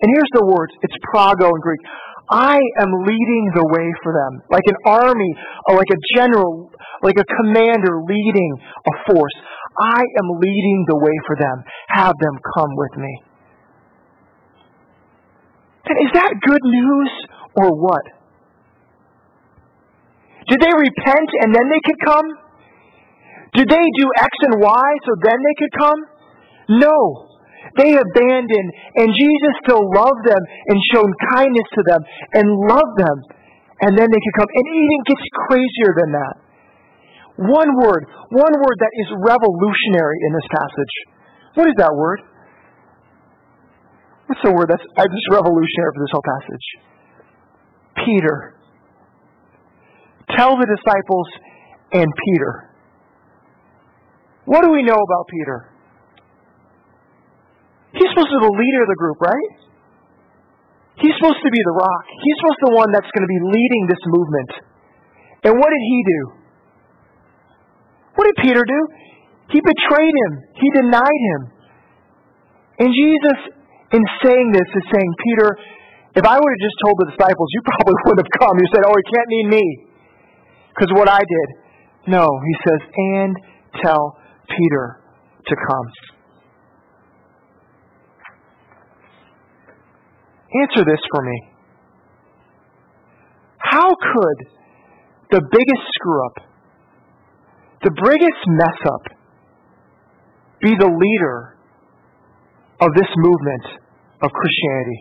And 0.00 0.08
here's 0.14 0.32
the 0.38 0.46
words. 0.46 0.72
It's 0.82 0.94
proago 1.10 1.50
in 1.50 1.60
Greek. 1.60 1.82
I 2.28 2.58
am 2.82 2.90
leading 3.06 3.44
the 3.54 3.66
way 3.70 3.86
for 4.02 4.12
them, 4.12 4.42
like 4.50 4.66
an 4.66 4.78
army, 4.84 5.32
or 5.68 5.76
like 5.76 5.90
a 5.90 6.00
general, 6.18 6.72
like 7.02 7.14
a 7.18 7.26
commander 7.38 8.02
leading 8.02 8.52
a 8.58 8.92
force. 9.06 9.36
I 9.78 10.00
am 10.00 10.28
leading 10.40 10.84
the 10.88 10.96
way 10.96 11.16
for 11.26 11.36
them. 11.36 11.62
Have 11.88 12.14
them 12.18 12.36
come 12.56 12.72
with 12.74 12.96
me. 12.98 13.22
And 15.86 15.96
is 16.02 16.10
that 16.14 16.32
good 16.42 16.64
news 16.64 17.10
or 17.54 17.70
what? 17.78 18.02
Did 20.48 20.60
they 20.60 20.74
repent 20.74 21.30
and 21.42 21.54
then 21.54 21.66
they 21.70 21.82
could 21.84 22.00
come? 22.04 22.26
Did 23.54 23.68
they 23.68 23.86
do 23.98 24.06
X 24.18 24.30
and 24.50 24.60
Y 24.60 24.86
so 25.06 25.12
then 25.22 25.38
they 25.38 25.54
could 25.58 25.74
come? 25.78 26.00
No. 26.70 27.35
They 27.74 27.98
abandoned, 27.98 28.70
and 28.96 29.08
Jesus 29.10 29.52
still 29.66 29.82
loved 29.90 30.22
them 30.22 30.42
and 30.70 30.78
shown 30.94 31.10
kindness 31.34 31.68
to 31.74 31.82
them 31.90 32.00
and 32.38 32.46
loved 32.70 32.96
them. 32.96 33.18
And 33.82 33.92
then 33.98 34.08
they 34.08 34.20
could 34.22 34.36
come. 34.38 34.48
And 34.48 34.64
it 34.64 34.76
even 34.76 35.00
gets 35.04 35.24
crazier 35.50 35.92
than 35.98 36.10
that. 36.16 36.34
One 37.36 37.70
word, 37.76 38.08
one 38.32 38.54
word 38.56 38.76
that 38.80 38.92
is 38.96 39.08
revolutionary 39.20 40.18
in 40.24 40.32
this 40.32 40.48
passage. 40.48 40.94
What 41.54 41.68
is 41.68 41.76
that 41.76 41.92
word? 41.92 42.20
What's 44.26 44.40
the 44.42 44.52
word 44.52 44.68
that's 44.72 44.82
uh, 44.96 45.04
just 45.04 45.28
revolutionary 45.30 45.92
for 45.94 46.00
this 46.00 46.12
whole 46.12 46.24
passage? 46.24 46.66
Peter. 48.04 48.54
Tell 50.36 50.56
the 50.56 50.66
disciples 50.66 51.28
and 51.92 52.08
Peter. 52.24 52.70
What 54.46 54.64
do 54.64 54.70
we 54.72 54.82
know 54.82 54.96
about 54.96 55.28
Peter? 55.28 55.75
He's 57.94 58.08
supposed 58.10 58.30
to 58.32 58.38
be 58.38 58.44
the 58.48 58.56
leader 58.56 58.80
of 58.82 58.90
the 58.90 58.98
group, 58.98 59.18
right? 59.22 59.50
He's 60.96 61.12
supposed 61.20 61.44
to 61.44 61.52
be 61.52 61.60
the 61.60 61.76
rock. 61.76 62.04
He's 62.08 62.36
supposed 62.40 62.58
to 62.58 62.64
be 62.66 62.70
the 62.72 62.78
one 62.80 62.90
that's 62.90 63.10
going 63.12 63.26
to 63.26 63.30
be 63.30 63.42
leading 63.52 63.82
this 63.86 64.02
movement. 64.08 64.50
And 65.44 65.52
what 65.60 65.68
did 65.68 65.84
he 65.84 65.98
do? 66.02 66.20
What 68.16 68.24
did 68.24 68.36
Peter 68.40 68.64
do? 68.64 68.80
He 69.52 69.60
betrayed 69.60 70.14
him. 70.26 70.32
He 70.56 70.68
denied 70.72 71.22
him. 71.36 71.40
And 72.80 72.88
Jesus, 72.90 73.38
in 73.92 74.02
saying 74.24 74.56
this, 74.56 74.66
is 74.66 74.84
saying, 74.88 75.10
Peter, 75.22 75.48
if 76.16 76.24
I 76.24 76.34
would 76.40 76.50
have 76.50 76.64
just 76.64 76.78
told 76.80 76.96
the 77.04 77.08
disciples, 77.12 77.48
you 77.52 77.60
probably 77.76 77.96
wouldn't 78.08 78.24
have 78.24 78.34
come. 78.40 78.54
You 78.56 78.68
said, 78.72 78.82
oh, 78.88 78.96
he 78.96 79.04
can't 79.12 79.28
mean 79.28 79.48
me. 79.52 79.64
Because 80.72 80.90
what 80.96 81.08
I 81.08 81.20
did. 81.20 81.48
No, 82.08 82.24
he 82.24 82.54
says, 82.64 82.80
and 82.96 83.36
tell 83.84 84.16
Peter 84.48 85.00
to 85.44 85.54
come. 85.54 86.15
Answer 90.62 90.84
this 90.84 91.02
for 91.12 91.22
me. 91.22 91.38
How 93.58 93.88
could 93.90 94.38
the 95.30 95.42
biggest 95.42 95.84
screw 95.98 96.20
up, 96.26 96.36
the 97.82 97.90
biggest 97.90 98.42
mess 98.46 98.78
up, 98.86 99.04
be 100.62 100.72
the 100.78 100.86
leader 100.88 101.56
of 102.80 102.88
this 102.94 103.10
movement 103.16 103.64
of 104.22 104.30
Christianity? 104.30 105.00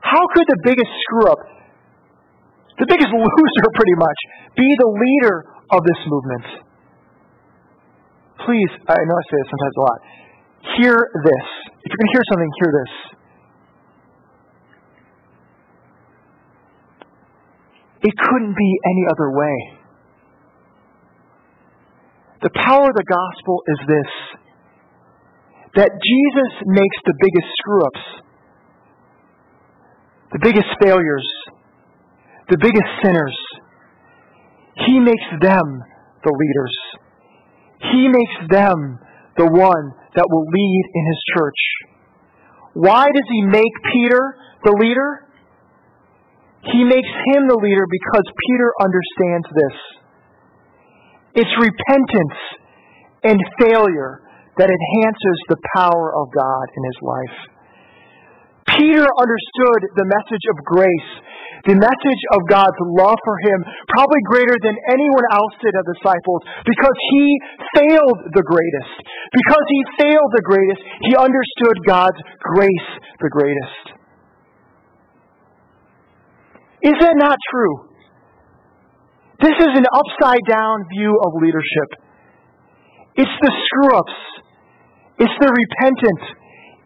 How 0.00 0.22
could 0.34 0.46
the 0.48 0.60
biggest 0.64 0.90
screw 1.06 1.26
up, 1.30 1.40
the 2.80 2.86
biggest 2.88 3.08
loser 3.14 3.68
pretty 3.76 3.96
much, 4.00 4.18
be 4.56 4.68
the 4.80 4.90
leader 4.90 5.36
of 5.70 5.80
this 5.84 6.00
movement? 6.08 6.46
Please, 8.42 8.72
I 8.90 8.98
know 8.98 9.14
I 9.14 9.24
say 9.30 9.36
this 9.38 9.50
sometimes 9.54 9.76
a 9.76 9.82
lot. 9.86 9.98
Hear 10.82 10.96
this. 10.98 11.46
If 11.84 11.88
you're 11.90 12.00
going 12.00 12.10
to 12.10 12.14
hear 12.16 12.26
something, 12.32 12.50
hear 12.58 12.72
this. 12.74 12.92
It 18.02 18.14
couldn't 18.18 18.56
be 18.56 18.78
any 18.84 19.04
other 19.10 19.30
way. 19.30 19.78
The 22.42 22.50
power 22.50 22.88
of 22.90 22.96
the 22.96 23.06
gospel 23.06 23.62
is 23.68 23.78
this 23.86 24.12
that 25.74 25.88
Jesus 25.88 26.52
makes 26.66 26.96
the 27.06 27.14
biggest 27.18 27.48
screw 27.56 27.86
ups, 27.86 28.04
the 30.32 30.38
biggest 30.42 30.68
failures, 30.82 31.26
the 32.50 32.58
biggest 32.58 32.90
sinners. 33.02 33.38
He 34.86 35.00
makes 35.00 35.24
them 35.40 35.82
the 36.24 36.32
leaders. 36.32 36.76
He 37.92 38.08
makes 38.08 38.50
them 38.50 38.98
the 39.36 39.46
one 39.46 39.94
that 40.14 40.26
will 40.28 40.44
lead 40.44 40.84
in 40.94 41.06
his 41.06 41.22
church. 41.36 41.60
Why 42.74 43.06
does 43.06 43.28
he 43.30 43.42
make 43.42 43.72
Peter 43.92 44.36
the 44.64 44.72
leader? 44.72 45.28
He 46.62 46.84
makes 46.86 47.10
him 47.34 47.50
the 47.50 47.58
leader 47.58 47.86
because 47.90 48.26
Peter 48.30 48.68
understands 48.78 49.48
this. 49.50 49.76
It's 51.42 51.54
repentance 51.58 52.38
and 53.24 53.38
failure 53.58 54.22
that 54.60 54.68
enhances 54.68 55.38
the 55.48 55.58
power 55.74 56.12
of 56.14 56.28
God 56.30 56.64
in 56.76 56.82
his 56.84 56.98
life. 57.02 57.38
Peter 58.78 59.04
understood 59.04 59.80
the 59.96 60.06
message 60.06 60.44
of 60.54 60.56
grace, 60.64 61.10
the 61.66 61.76
message 61.78 62.22
of 62.36 62.40
God's 62.46 62.78
love 62.94 63.18
for 63.24 63.36
him, 63.42 63.58
probably 63.90 64.22
greater 64.30 64.54
than 64.62 64.76
anyone 64.92 65.26
else 65.34 65.54
did 65.58 65.74
of 65.74 65.84
disciples, 65.98 66.42
because 66.62 66.98
he 67.10 67.26
failed 67.74 68.18
the 68.38 68.44
greatest. 68.44 68.94
Because 69.34 69.66
he 69.66 69.80
failed 70.04 70.30
the 70.36 70.46
greatest, 70.46 70.82
he 71.10 71.12
understood 71.18 71.76
God's 71.86 72.20
grace 72.38 72.90
the 73.18 73.32
greatest. 73.34 74.01
Is 76.82 76.98
that 76.98 77.14
not 77.14 77.38
true? 77.50 77.92
This 79.38 79.54
is 79.58 79.72
an 79.74 79.86
upside 79.94 80.42
down 80.50 80.86
view 80.90 81.14
of 81.22 81.42
leadership. 81.42 81.98
It's 83.14 83.36
the 83.42 83.52
screw 83.52 83.98
ups, 83.98 84.18
it's 85.18 85.36
the 85.38 85.50
repentant, 85.50 86.22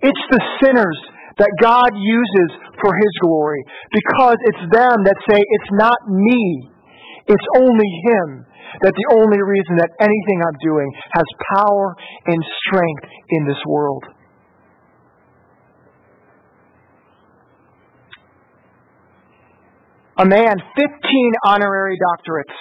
it's 0.02 0.24
the 0.32 0.42
sinners 0.60 1.00
that 1.38 1.52
God 1.60 1.92
uses 1.96 2.50
for 2.80 2.92
His 2.92 3.12
glory 3.20 3.62
because 3.92 4.36
it's 4.48 4.64
them 4.72 5.04
that 5.04 5.16
say, 5.28 5.40
It's 5.40 5.72
not 5.72 5.96
me, 6.08 6.68
it's 7.28 7.48
only 7.56 7.90
Him. 8.12 8.44
That 8.82 8.92
the 8.92 9.16
only 9.16 9.40
reason 9.40 9.80
that 9.80 9.88
anything 10.04 10.38
I'm 10.44 10.58
doing 10.60 10.90
has 11.16 11.24
power 11.56 11.96
and 12.26 12.36
strength 12.66 13.08
in 13.30 13.46
this 13.46 13.56
world. 13.64 14.04
A 20.16 20.24
man 20.24 20.56
15 20.56 20.88
honorary 21.44 21.96
doctorates, 22.00 22.56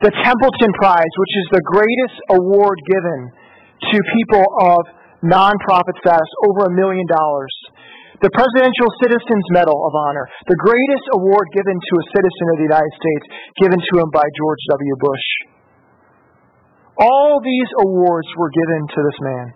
the 0.00 0.08
Templeton 0.24 0.72
Prize, 0.80 1.12
which 1.20 1.34
is 1.36 1.46
the 1.52 1.64
greatest 1.68 2.16
award 2.32 2.78
given 2.88 3.20
to 3.92 3.96
people 4.16 4.44
of 4.64 4.80
nonprofit 5.20 5.96
status, 6.00 6.30
over 6.48 6.72
a 6.72 6.72
million 6.72 7.04
dollars. 7.12 7.52
The 8.24 8.32
Presidential 8.32 8.88
Citizens 9.00 9.46
Medal 9.52 9.76
of 9.76 9.92
Honor, 9.96 10.28
the 10.48 10.56
greatest 10.60 11.04
award 11.16 11.44
given 11.56 11.76
to 11.76 11.92
a 11.96 12.04
citizen 12.12 12.46
of 12.52 12.56
the 12.60 12.66
United 12.68 12.94
States, 12.96 13.24
given 13.60 13.80
to 13.80 13.92
him 14.00 14.08
by 14.12 14.24
George 14.36 14.62
W. 14.76 14.94
Bush. 15.00 15.28
All 17.00 17.40
these 17.40 17.70
awards 17.84 18.28
were 18.36 18.52
given 18.52 18.80
to 18.92 19.00
this 19.08 19.18
man. 19.24 19.46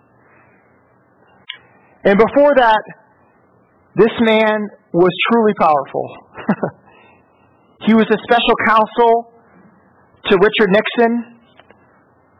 And 2.09 2.17
before 2.17 2.53
that, 2.57 2.81
this 3.97 4.13
man 4.21 4.65
was 4.93 5.13
truly 5.29 5.53
powerful. 5.61 6.24
he 7.87 7.93
was 7.93 8.05
a 8.09 8.19
special 8.25 8.55
counsel 8.67 9.33
to 10.29 10.33
Richard 10.41 10.69
Nixon. 10.73 11.41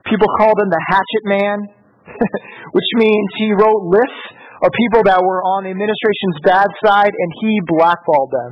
People 0.06 0.28
called 0.38 0.58
him 0.62 0.70
the 0.70 0.84
Hatchet 0.90 1.24
Man, 1.26 1.58
which 2.76 2.90
means 2.98 3.28
he 3.38 3.54
wrote 3.54 3.82
lists 3.90 4.26
of 4.64 4.70
people 4.72 5.02
that 5.06 5.20
were 5.22 5.42
on 5.58 5.66
the 5.66 5.72
administration's 5.74 6.38
bad 6.46 6.70
side 6.86 7.12
and 7.12 7.30
he 7.42 7.52
blackballed 7.68 8.32
them. 8.32 8.52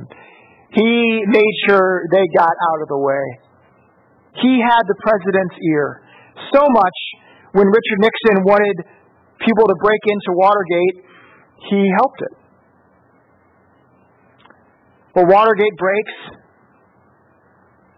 He 0.74 1.22
made 1.30 1.54
sure 1.66 2.04
they 2.10 2.26
got 2.34 2.50
out 2.50 2.78
of 2.82 2.88
the 2.90 2.98
way. 2.98 3.24
He 4.42 4.58
had 4.58 4.82
the 4.90 4.98
president's 4.98 5.54
ear. 5.70 6.02
So 6.50 6.66
much 6.66 6.98
when 7.54 7.70
Richard 7.70 7.98
Nixon 8.02 8.42
wanted 8.42 8.76
people 9.38 9.66
to 9.70 9.76
break 9.78 10.02
into 10.10 10.34
Watergate, 10.34 11.06
he 11.70 11.80
helped 11.94 12.20
it. 12.26 12.34
Well, 15.14 15.30
Watergate 15.30 15.76
breaks, 15.78 16.16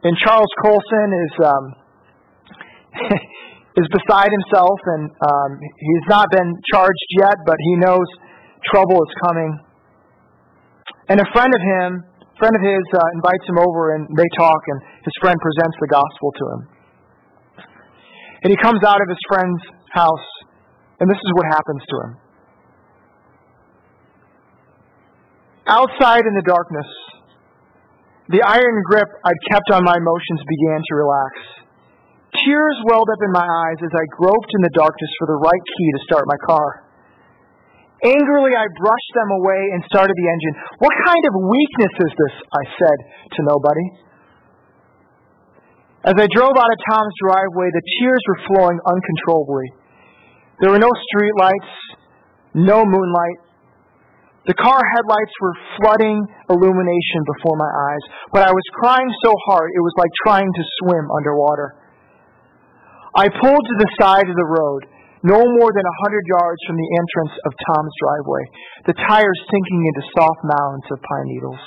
and 0.04 0.12
Charles 0.20 0.52
Colson 0.60 1.08
is 1.16 1.32
um, 1.40 1.64
is 3.80 3.88
beside 3.88 4.28
himself, 4.28 4.76
and 4.84 5.08
um, 5.24 5.50
he's 5.56 6.06
not 6.12 6.28
been 6.28 6.52
charged 6.68 7.08
yet, 7.16 7.40
but 7.46 7.56
he 7.56 7.76
knows 7.76 8.04
trouble 8.68 9.00
is 9.00 9.12
coming. 9.24 9.48
And 11.08 11.16
a 11.16 11.24
friend 11.32 11.48
of 11.48 11.62
him, 11.64 12.04
friend 12.36 12.52
of 12.52 12.60
his, 12.60 12.84
uh, 12.92 13.00
invites 13.16 13.48
him 13.48 13.64
over, 13.64 13.96
and 13.96 14.12
they 14.12 14.28
talk, 14.36 14.60
and 14.68 14.78
his 15.00 15.16
friend 15.16 15.40
presents 15.40 15.76
the 15.80 15.88
gospel 15.88 16.28
to 16.36 16.44
him. 16.52 16.60
And 18.44 18.50
he 18.52 18.60
comes 18.60 18.84
out 18.84 19.00
of 19.00 19.08
his 19.08 19.22
friend's 19.24 19.64
house, 19.88 20.28
and 21.00 21.08
this 21.08 21.16
is 21.16 21.30
what 21.32 21.46
happens 21.48 21.80
to 21.80 21.96
him. 21.96 22.25
Outside 25.66 26.22
in 26.22 26.34
the 26.38 26.46
darkness, 26.46 26.86
the 28.30 28.42
iron 28.42 28.76
grip 28.86 29.10
I'd 29.22 29.42
kept 29.50 29.70
on 29.74 29.82
my 29.82 29.98
emotions 29.98 30.42
began 30.46 30.80
to 30.82 30.92
relax. 30.94 31.32
Tears 32.42 32.78
welled 32.86 33.10
up 33.10 33.22
in 33.22 33.32
my 33.34 33.46
eyes 33.46 33.80
as 33.82 33.94
I 33.94 34.04
groped 34.14 34.52
in 34.54 34.62
the 34.62 34.74
darkness 34.74 35.12
for 35.18 35.26
the 35.26 35.38
right 35.42 35.64
key 35.66 35.88
to 35.94 36.00
start 36.06 36.26
my 36.26 36.38
car. 36.46 36.86
Angrily, 38.04 38.52
I 38.52 38.66
brushed 38.76 39.12
them 39.14 39.30
away 39.40 39.62
and 39.72 39.80
started 39.88 40.14
the 40.14 40.28
engine. 40.28 40.54
What 40.84 40.94
kind 41.06 41.22
of 41.26 41.32
weakness 41.48 41.94
is 41.98 42.12
this? 42.14 42.34
I 42.52 42.62
said 42.76 42.98
to 43.34 43.40
nobody. 43.46 43.86
As 46.06 46.14
I 46.14 46.26
drove 46.30 46.54
out 46.54 46.70
of 46.70 46.78
Tom's 46.86 47.16
driveway, 47.18 47.74
the 47.74 47.82
tears 47.98 48.22
were 48.28 48.40
flowing 48.52 48.78
uncontrollably. 48.84 49.66
There 50.60 50.70
were 50.70 50.82
no 50.82 50.92
streetlights, 50.92 51.72
no 52.54 52.84
moonlight. 52.84 53.38
The 54.46 54.54
car 54.54 54.78
headlights 54.78 55.34
were 55.42 55.58
flooding 55.74 56.22
illumination 56.46 57.20
before 57.34 57.58
my 57.58 57.66
eyes, 57.66 58.04
but 58.30 58.46
I 58.46 58.54
was 58.54 58.76
crying 58.78 59.10
so 59.26 59.34
hard 59.50 59.74
it 59.74 59.82
was 59.82 59.94
like 59.98 60.14
trying 60.22 60.46
to 60.46 60.64
swim 60.82 61.10
underwater. 61.10 61.74
I 63.18 63.26
pulled 63.26 63.64
to 63.66 63.76
the 63.82 63.90
side 63.98 64.28
of 64.30 64.38
the 64.38 64.52
road 64.54 64.86
no 65.26 65.42
more 65.42 65.70
than 65.74 65.82
a 65.82 65.98
hundred 66.06 66.22
yards 66.30 66.62
from 66.62 66.78
the 66.78 66.90
entrance 66.94 67.34
of 67.42 67.58
Tom's 67.66 67.94
driveway, 67.98 68.44
the 68.86 68.96
tires 69.10 69.40
sinking 69.50 69.82
into 69.82 70.14
soft 70.14 70.42
mounds 70.46 70.86
of 70.94 71.02
pine 71.02 71.26
needles. 71.26 71.64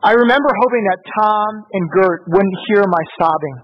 I 0.00 0.16
remember 0.16 0.48
hoping 0.64 0.84
that 0.88 1.04
Tom 1.20 1.50
and 1.76 1.84
Gert 1.92 2.24
wouldn't 2.32 2.58
hear 2.72 2.88
my 2.88 3.04
sobbing, 3.20 3.56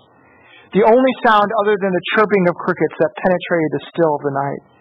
the 0.76 0.84
only 0.84 1.14
sound 1.24 1.48
other 1.64 1.80
than 1.80 1.96
the 1.96 2.06
chirping 2.12 2.44
of 2.50 2.60
crickets 2.60 2.98
that 3.00 3.16
penetrated 3.16 3.70
the 3.72 3.82
still 3.88 4.12
of 4.18 4.22
the 4.28 4.34
night. 4.36 4.73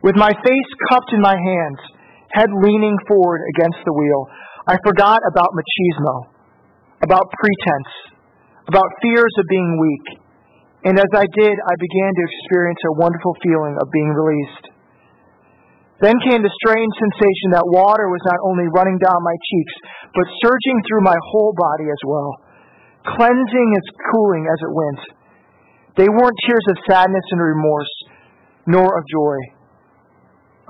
With 0.00 0.16
my 0.16 0.32
face 0.32 0.70
cupped 0.88 1.12
in 1.12 1.20
my 1.20 1.36
hands, 1.36 1.80
head 2.32 2.48
leaning 2.48 2.96
forward 3.04 3.44
against 3.52 3.84
the 3.84 3.92
wheel, 3.92 4.22
I 4.64 4.80
forgot 4.80 5.20
about 5.28 5.52
machismo, 5.52 6.32
about 7.04 7.28
pretense, 7.28 7.92
about 8.64 8.88
fears 9.04 9.34
of 9.36 9.44
being 9.52 9.76
weak, 9.76 10.06
and 10.88 10.96
as 10.96 11.12
I 11.12 11.28
did, 11.36 11.52
I 11.52 11.74
began 11.76 12.12
to 12.16 12.22
experience 12.24 12.80
a 12.88 12.96
wonderful 12.96 13.36
feeling 13.44 13.76
of 13.76 13.92
being 13.92 14.08
released. 14.16 14.64
Then 16.00 16.16
came 16.24 16.40
the 16.40 16.58
strange 16.64 16.94
sensation 16.96 17.52
that 17.52 17.68
water 17.68 18.08
was 18.08 18.24
not 18.24 18.40
only 18.48 18.72
running 18.72 18.96
down 19.04 19.20
my 19.20 19.36
cheeks, 19.36 19.74
but 20.16 20.32
surging 20.40 20.80
through 20.88 21.04
my 21.04 21.18
whole 21.28 21.52
body 21.52 21.92
as 21.92 22.02
well, 22.08 22.40
cleansing 23.04 23.68
and 23.76 23.84
cooling 24.08 24.48
as 24.48 24.60
it 24.64 24.72
went. 24.72 25.00
They 26.00 26.08
weren't 26.08 26.40
tears 26.48 26.64
of 26.72 26.88
sadness 26.88 27.26
and 27.36 27.40
remorse, 27.44 27.92
nor 28.64 28.96
of 28.96 29.04
joy, 29.12 29.59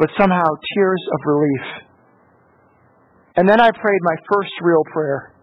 but 0.01 0.09
somehow 0.19 0.49
tears 0.75 1.03
of 1.13 1.21
relief. 1.29 1.67
And 3.37 3.47
then 3.47 3.61
I 3.61 3.71
prayed 3.71 4.03
my 4.03 4.17
first 4.33 4.51
real 4.63 4.83
prayer 4.93 5.35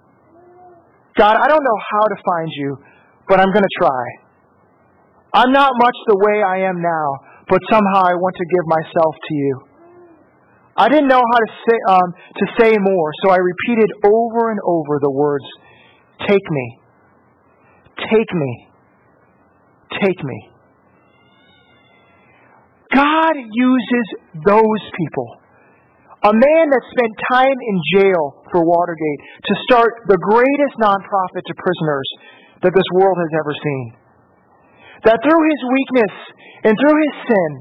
God, 1.18 1.36
I 1.36 1.48
don't 1.48 1.64
know 1.64 1.80
how 1.92 2.06
to 2.14 2.18
find 2.22 2.50
you, 2.54 2.78
but 3.28 3.40
I'm 3.40 3.50
going 3.50 3.66
to 3.66 3.76
try. 3.82 4.04
I'm 5.34 5.52
not 5.52 5.74
much 5.76 5.98
the 6.06 6.18
way 6.22 6.44
I 6.46 6.70
am 6.70 6.78
now, 6.78 7.08
but 7.50 7.60
somehow 7.70 8.06
I 8.06 8.14
want 8.14 8.36
to 8.38 8.46
give 8.46 8.66
myself 8.70 9.16
to 9.28 9.34
you. 9.34 9.54
I 10.78 10.90
didn't 10.90 11.08
know 11.08 11.18
how 11.18 11.40
to 11.42 11.52
say, 11.66 11.78
um, 11.90 12.14
to 12.14 12.46
say 12.62 12.78
more, 12.78 13.12
so 13.24 13.32
I 13.32 13.38
repeated 13.38 13.90
over 14.06 14.52
and 14.52 14.60
over 14.64 15.00
the 15.02 15.10
words, 15.10 15.46
Take 16.30 16.46
me, 16.50 16.80
take 17.98 18.34
me, 18.34 18.68
take 20.02 20.24
me. 20.24 20.50
God 22.94 23.36
uses 23.36 24.06
those 24.46 24.84
people. 24.96 25.28
A 26.24 26.34
man 26.34 26.66
that 26.74 26.84
spent 26.92 27.14
time 27.30 27.56
in 27.56 27.76
jail 27.96 28.44
for 28.52 28.66
Watergate 28.66 29.22
to 29.48 29.54
start 29.70 30.08
the 30.10 30.18
greatest 30.18 30.76
nonprofit 30.82 31.44
to 31.46 31.54
prisoners 31.56 32.10
that 32.64 32.74
this 32.74 32.90
world 32.94 33.18
has 33.22 33.32
ever 33.38 33.54
seen 33.54 34.08
that 35.06 35.22
through 35.22 35.44
his 35.46 35.62
weakness 35.70 36.14
and 36.66 36.74
through 36.74 36.98
his 36.98 37.16
sin, 37.30 37.52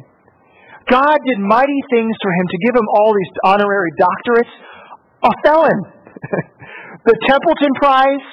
God 0.88 1.18
did 1.26 1.38
mighty 1.42 1.80
things 1.92 2.14
for 2.22 2.30
him 2.32 2.46
to 2.48 2.58
give 2.64 2.74
him 2.78 2.88
all 2.94 3.10
these 3.12 3.32
honorary 3.44 3.92
doctorates. 3.98 4.54
A 5.26 5.32
felon, 5.42 5.78
the 7.10 7.16
Templeton 7.26 7.72
Prize, 7.82 8.28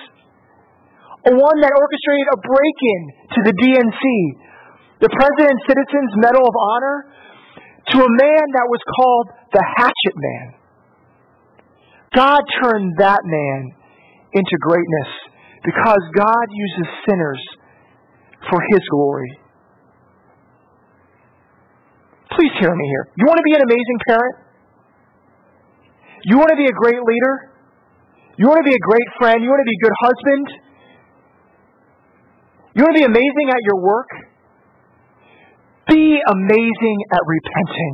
a 1.25 1.34
one 1.34 1.58
that 1.62 1.73
orchestrated 1.73 2.27
a 2.32 2.39
break 2.45 2.77
in 2.79 3.01
to 3.34 3.39
the 3.49 3.53
DNC, 3.58 4.03
the 5.01 5.10
President's 5.10 5.63
Citizens 5.67 6.12
Medal 6.17 6.45
of 6.45 6.56
Honor, 6.56 6.97
to 7.91 7.97
a 7.99 8.12
man 8.12 8.45
that 8.53 8.67
was 8.69 8.82
called 8.95 9.27
the 9.51 9.63
Hatchet 9.77 10.15
Man. 10.15 10.45
God 12.15 12.41
turned 12.62 12.93
that 12.99 13.19
man 13.25 13.73
into 14.34 14.56
greatness 14.62 15.10
because 15.65 16.01
God 16.15 16.45
uses 16.51 16.88
sinners 17.10 17.41
for 18.49 18.60
His 18.71 18.84
glory. 18.89 19.39
Please 22.32 22.53
hear 22.60 22.73
me 22.73 22.86
here. 22.88 23.06
You 23.17 23.25
want 23.25 23.38
to 23.38 23.45
be 23.45 23.53
an 23.53 23.62
amazing 23.62 23.99
parent? 24.08 24.36
You 26.25 26.38
want 26.38 26.49
to 26.49 26.58
be 26.58 26.65
a 26.65 26.73
great 26.73 26.97
leader? 26.97 27.51
You 28.38 28.47
want 28.47 28.58
to 28.63 28.67
be 28.67 28.73
a 28.73 28.84
great 28.84 29.10
friend? 29.19 29.43
You 29.43 29.49
want 29.49 29.62
to 29.62 29.69
be 29.69 29.77
a 29.77 29.84
good 29.84 29.97
husband? 30.01 30.45
You 32.73 32.84
want 32.84 32.97
to 32.97 32.99
be 33.01 33.06
amazing 33.06 33.47
at 33.53 33.62
your 33.62 33.84
work? 33.86 34.10
Be 35.89 36.19
amazing 36.28 36.98
at 37.12 37.22
repenting. 37.28 37.93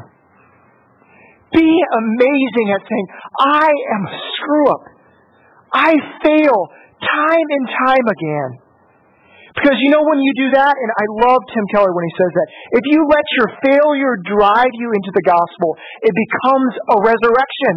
Be 1.54 1.70
amazing 1.98 2.68
at 2.78 2.82
saying, 2.86 3.08
I 3.42 3.70
am 3.98 4.02
a 4.06 4.16
screw 4.38 4.66
up. 4.70 4.84
I 5.74 5.92
fail 6.22 6.58
time 7.02 7.48
and 7.50 7.66
time 7.70 8.06
again. 8.06 8.52
Because 9.58 9.82
you 9.82 9.90
know 9.90 10.06
when 10.06 10.22
you 10.22 10.34
do 10.38 10.48
that, 10.54 10.72
and 10.78 10.90
I 10.94 11.06
love 11.26 11.42
Tim 11.50 11.66
Keller 11.74 11.90
when 11.90 12.06
he 12.06 12.14
says 12.16 12.32
that, 12.38 12.48
if 12.80 12.84
you 12.94 13.02
let 13.10 13.26
your 13.42 13.50
failure 13.66 14.14
drive 14.24 14.72
you 14.78 14.94
into 14.94 15.12
the 15.12 15.26
gospel, 15.26 15.74
it 16.06 16.14
becomes 16.14 16.74
a 16.94 16.98
resurrection. 17.02 17.74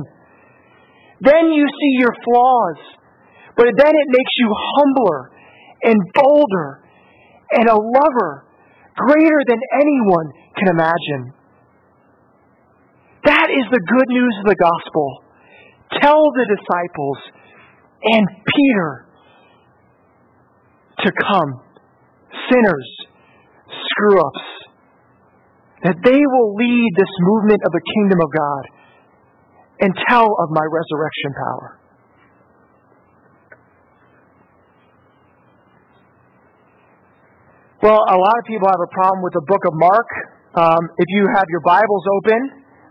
Then 1.24 1.50
you 1.56 1.64
see 1.64 1.92
your 1.96 2.12
flaws, 2.22 2.80
but 3.56 3.72
then 3.72 3.92
it 3.96 4.08
makes 4.12 4.34
you 4.36 4.48
humbler 4.52 5.32
and 5.88 5.98
bolder 6.12 6.84
and 7.56 7.66
a 7.72 7.78
lover 7.78 8.51
greater 8.96 9.40
than 9.48 9.60
anyone 9.80 10.26
can 10.56 10.68
imagine. 10.68 11.34
That 13.24 13.48
is 13.50 13.64
the 13.70 13.80
good 13.80 14.08
news 14.08 14.34
of 14.40 14.46
the 14.50 14.56
gospel. 14.56 15.24
Tell 16.02 16.22
the 16.32 16.46
disciples 16.56 17.18
and 18.02 18.26
Peter 18.46 19.06
to 21.06 21.12
come 21.12 21.60
sinners, 22.50 22.88
screw 23.68 24.20
ups, 24.20 24.46
that 25.84 25.96
they 26.04 26.18
will 26.18 26.54
lead 26.54 26.90
this 26.96 27.12
movement 27.20 27.60
of 27.64 27.72
the 27.72 27.82
kingdom 27.94 28.18
of 28.22 28.30
God 28.30 28.64
and 29.80 29.94
tell 30.08 30.26
of 30.26 30.48
my 30.50 30.62
resurrection 30.62 31.30
power. 31.34 31.81
Well, 37.82 37.98
a 37.98 38.14
lot 38.14 38.38
of 38.38 38.46
people 38.46 38.70
have 38.70 38.78
a 38.78 38.92
problem 38.94 39.26
with 39.26 39.34
the 39.34 39.42
book 39.42 39.58
of 39.66 39.74
Mark. 39.74 40.06
Um, 40.54 40.82
if 41.02 41.08
you 41.18 41.26
have 41.34 41.42
your 41.50 41.66
Bibles 41.66 42.04
open, 42.14 42.40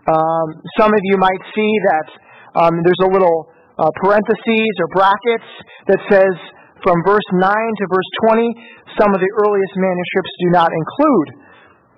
um, 0.04 0.48
some 0.76 0.92
of 0.92 1.00
you 1.08 1.16
might 1.16 1.40
see 1.56 1.72
that 1.88 2.08
um, 2.60 2.76
there's 2.84 3.00
a 3.00 3.08
little 3.08 3.48
uh, 3.80 3.88
parentheses 4.04 4.72
or 4.84 4.88
brackets 4.92 5.48
that 5.88 5.96
says 6.12 6.36
from 6.84 7.00
verse 7.08 7.24
9 7.32 7.40
to 7.40 7.84
verse 7.88 8.10
20, 8.36 9.00
some 9.00 9.16
of 9.16 9.20
the 9.24 9.32
earliest 9.40 9.74
manuscripts 9.80 10.32
do 10.44 10.48
not 10.60 10.68
include 10.68 11.28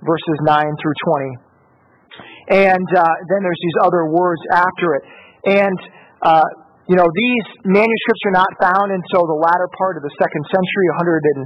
verses 0.06 0.38
9 0.46 0.54
through 0.78 0.96
20. 2.54 2.70
And 2.70 2.88
uh, 2.94 3.02
then 3.26 3.42
there's 3.42 3.58
these 3.58 3.78
other 3.82 4.06
words 4.06 4.42
after 4.54 4.94
it. 4.94 5.04
And, 5.50 5.78
uh, 6.22 6.46
you 6.86 6.94
know, 6.94 7.10
these 7.10 7.46
manuscripts 7.66 8.22
are 8.30 8.38
not 8.38 8.50
found 8.62 8.94
until 8.94 9.26
the 9.26 9.38
latter 9.42 9.66
part 9.82 9.98
of 9.98 10.06
the 10.06 10.14
second 10.14 10.46
century, 10.46 10.86
100 10.94 11.26
and 11.34 11.42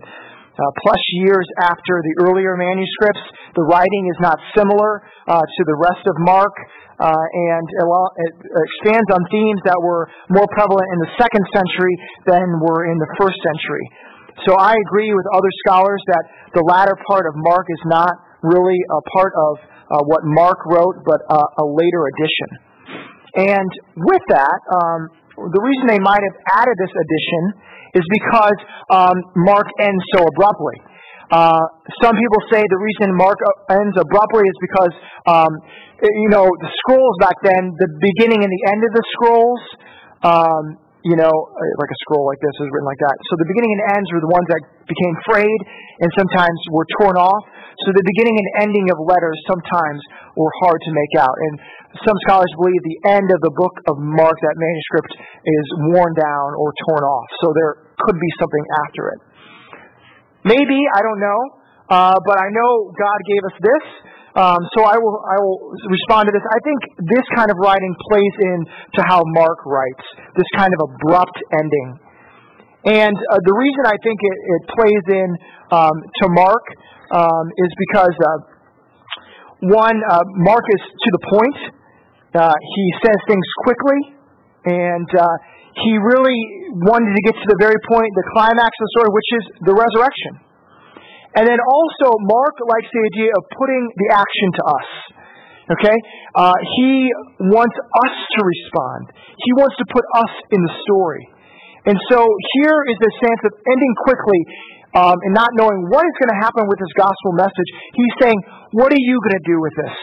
uh, 0.58 0.62
plus 0.82 1.00
years 1.22 1.46
after 1.62 2.02
the 2.02 2.26
earlier 2.26 2.58
manuscripts. 2.58 3.22
The 3.54 3.62
writing 3.62 4.10
is 4.10 4.18
not 4.18 4.36
similar 4.58 5.06
uh, 5.30 5.38
to 5.38 5.62
the 5.64 5.76
rest 5.78 6.02
of 6.10 6.14
Mark 6.18 6.54
uh, 6.98 7.14
and 7.14 7.64
it 7.70 8.34
expands 8.42 9.08
on 9.14 9.22
themes 9.30 9.62
that 9.70 9.78
were 9.78 10.10
more 10.34 10.46
prevalent 10.50 10.82
in 10.82 10.98
the 11.06 11.12
second 11.14 11.46
century 11.54 11.94
than 12.26 12.42
were 12.58 12.90
in 12.90 12.98
the 12.98 13.10
first 13.22 13.38
century. 13.38 13.86
So 14.46 14.58
I 14.58 14.74
agree 14.74 15.14
with 15.14 15.26
other 15.30 15.50
scholars 15.66 16.02
that 16.10 16.24
the 16.54 16.62
latter 16.66 16.98
part 17.06 17.26
of 17.30 17.38
Mark 17.38 17.66
is 17.70 17.82
not 17.86 18.10
really 18.42 18.78
a 18.90 19.00
part 19.14 19.32
of 19.34 19.54
uh, 19.62 20.02
what 20.10 20.26
Mark 20.26 20.58
wrote, 20.66 21.06
but 21.06 21.22
a 21.30 21.66
later 21.66 22.02
addition. 22.10 22.50
And 23.38 23.70
with 23.94 24.24
that, 24.34 24.58
um, 24.74 25.00
the 25.38 25.62
reason 25.62 25.86
they 25.86 26.02
might 26.02 26.22
have 26.22 26.38
added 26.66 26.74
this 26.82 26.90
addition 26.90 27.42
is 27.94 28.04
because 28.10 28.58
um, 28.90 29.16
Mark 29.36 29.66
ends 29.80 30.02
so 30.16 30.24
abruptly. 30.24 30.78
Uh, 31.28 31.60
some 32.00 32.16
people 32.16 32.40
say 32.48 32.64
the 32.64 32.80
reason 32.80 33.12
Mark 33.16 33.36
ends 33.68 33.96
abruptly 34.00 34.48
is 34.48 34.58
because, 34.64 34.94
um, 35.28 35.52
you 36.00 36.30
know, 36.32 36.48
the 36.48 36.70
scrolls 36.84 37.16
back 37.20 37.36
then, 37.44 37.68
the 37.76 37.88
beginning 38.00 38.40
and 38.40 38.48
the 38.48 38.62
end 38.72 38.80
of 38.80 38.92
the 38.96 39.04
scrolls, 39.12 39.62
um, 40.24 40.64
you 41.08 41.16
know, 41.16 41.32
like 41.32 41.88
a 41.88 41.98
scroll 42.04 42.28
like 42.28 42.36
this 42.44 42.52
is 42.60 42.68
written 42.68 42.84
like 42.84 43.00
that. 43.00 43.16
So 43.32 43.40
the 43.40 43.48
beginning 43.48 43.72
and 43.80 43.82
ends 43.96 44.08
were 44.12 44.20
the 44.20 44.28
ones 44.28 44.44
that 44.52 44.62
became 44.84 45.14
frayed 45.24 45.60
and 46.04 46.08
sometimes 46.12 46.58
were 46.68 46.84
torn 47.00 47.16
off. 47.16 47.42
So 47.80 47.96
the 47.96 48.04
beginning 48.04 48.36
and 48.36 48.68
ending 48.68 48.86
of 48.92 49.00
letters 49.00 49.38
sometimes 49.48 50.00
were 50.36 50.52
hard 50.60 50.76
to 50.84 50.90
make 50.92 51.14
out. 51.16 51.32
And 51.32 51.54
some 52.04 52.18
scholars 52.28 52.50
believe 52.60 52.80
the 52.84 53.00
end 53.16 53.28
of 53.32 53.40
the 53.40 53.54
book 53.56 53.72
of 53.88 53.96
Mark, 53.96 54.36
that 54.36 54.56
manuscript, 54.60 55.12
is 55.48 55.66
worn 55.96 56.12
down 56.12 56.48
or 56.60 56.76
torn 56.90 57.02
off. 57.06 57.28
So 57.40 57.56
there 57.56 57.88
could 58.04 58.18
be 58.20 58.30
something 58.36 58.64
after 58.84 59.02
it. 59.16 59.20
Maybe, 60.44 60.78
I 60.92 61.00
don't 61.00 61.22
know. 61.24 61.40
Uh, 61.88 62.18
but 62.20 62.36
I 62.36 62.52
know 62.52 62.92
God 62.92 63.18
gave 63.24 63.42
us 63.48 63.56
this. 63.64 63.84
Um, 64.38 64.62
so 64.78 64.86
I 64.86 64.94
will, 64.94 65.18
I 65.18 65.36
will 65.42 65.74
respond 65.90 66.30
to 66.30 66.32
this. 66.32 66.46
I 66.46 66.62
think 66.62 66.78
this 67.10 67.26
kind 67.34 67.50
of 67.50 67.58
writing 67.58 67.90
plays 68.06 68.34
into 68.38 69.02
how 69.02 69.18
Mark 69.34 69.66
writes, 69.66 70.06
this 70.38 70.46
kind 70.54 70.70
of 70.78 70.94
abrupt 70.94 71.34
ending. 71.58 71.98
And 72.86 73.16
uh, 73.18 73.42
the 73.42 73.54
reason 73.58 73.82
I 73.82 73.98
think 73.98 74.18
it, 74.22 74.38
it 74.38 74.62
plays 74.78 75.04
in 75.10 75.28
um, 75.74 75.96
to 76.22 76.26
Mark 76.30 76.62
um, 77.10 77.50
is 77.50 77.70
because, 77.90 78.14
uh, 78.14 78.38
one, 79.74 79.98
uh, 80.06 80.22
Mark 80.46 80.62
is 80.70 80.82
to 80.86 81.08
the 81.18 81.22
point. 81.34 81.58
Uh, 82.38 82.54
he 82.54 82.84
says 83.02 83.18
things 83.26 83.46
quickly, 83.66 84.00
and 84.70 85.08
uh, 85.18 85.26
he 85.82 85.98
really 85.98 86.38
wanted 86.86 87.10
to 87.10 87.22
get 87.26 87.34
to 87.34 87.46
the 87.50 87.58
very 87.58 87.80
point, 87.90 88.06
the 88.14 88.28
climax 88.38 88.70
of 88.70 88.82
the 88.86 88.92
story, 88.94 89.10
which 89.10 89.30
is 89.34 89.44
the 89.66 89.74
resurrection. 89.74 90.47
And 91.36 91.44
then 91.44 91.60
also, 91.60 92.16
Mark 92.24 92.56
likes 92.64 92.88
the 92.88 93.02
idea 93.04 93.30
of 93.36 93.42
putting 93.52 93.82
the 93.96 94.08
action 94.16 94.48
to 94.56 94.62
us. 94.64 94.88
Okay? 95.68 95.98
Uh, 96.32 96.56
he 96.80 97.12
wants 97.52 97.76
us 97.76 98.14
to 98.16 98.40
respond. 98.40 99.12
He 99.36 99.52
wants 99.60 99.76
to 99.76 99.86
put 99.92 100.04
us 100.16 100.32
in 100.52 100.60
the 100.64 100.72
story. 100.88 101.28
And 101.84 101.96
so 102.08 102.24
here 102.60 102.78
is 102.88 102.96
the 103.00 103.12
sense 103.20 103.42
of 103.44 103.52
ending 103.64 103.94
quickly 104.04 104.40
um, 104.96 105.16
and 105.28 105.32
not 105.36 105.52
knowing 105.52 105.84
what 105.92 106.00
is 106.00 106.16
going 106.16 106.32
to 106.32 106.40
happen 106.40 106.64
with 106.64 106.80
this 106.80 106.94
gospel 106.96 107.36
message, 107.36 107.70
he's 107.92 108.14
saying, 108.24 108.40
What 108.72 108.88
are 108.88 109.00
you 109.00 109.16
going 109.20 109.36
to 109.36 109.46
do 109.46 109.56
with 109.60 109.74
this? 109.76 109.96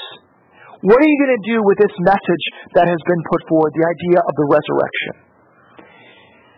What 0.85 1.01
are 1.01 1.09
you 1.09 1.17
going 1.17 1.35
to 1.41 1.45
do 1.49 1.57
with 1.65 1.77
this 1.81 1.95
message 2.05 2.45
that 2.77 2.85
has 2.85 3.01
been 3.09 3.21
put 3.33 3.41
forward, 3.49 3.73
the 3.73 3.81
idea 3.81 4.21
of 4.21 4.33
the 4.37 4.45
resurrection? 4.45 5.24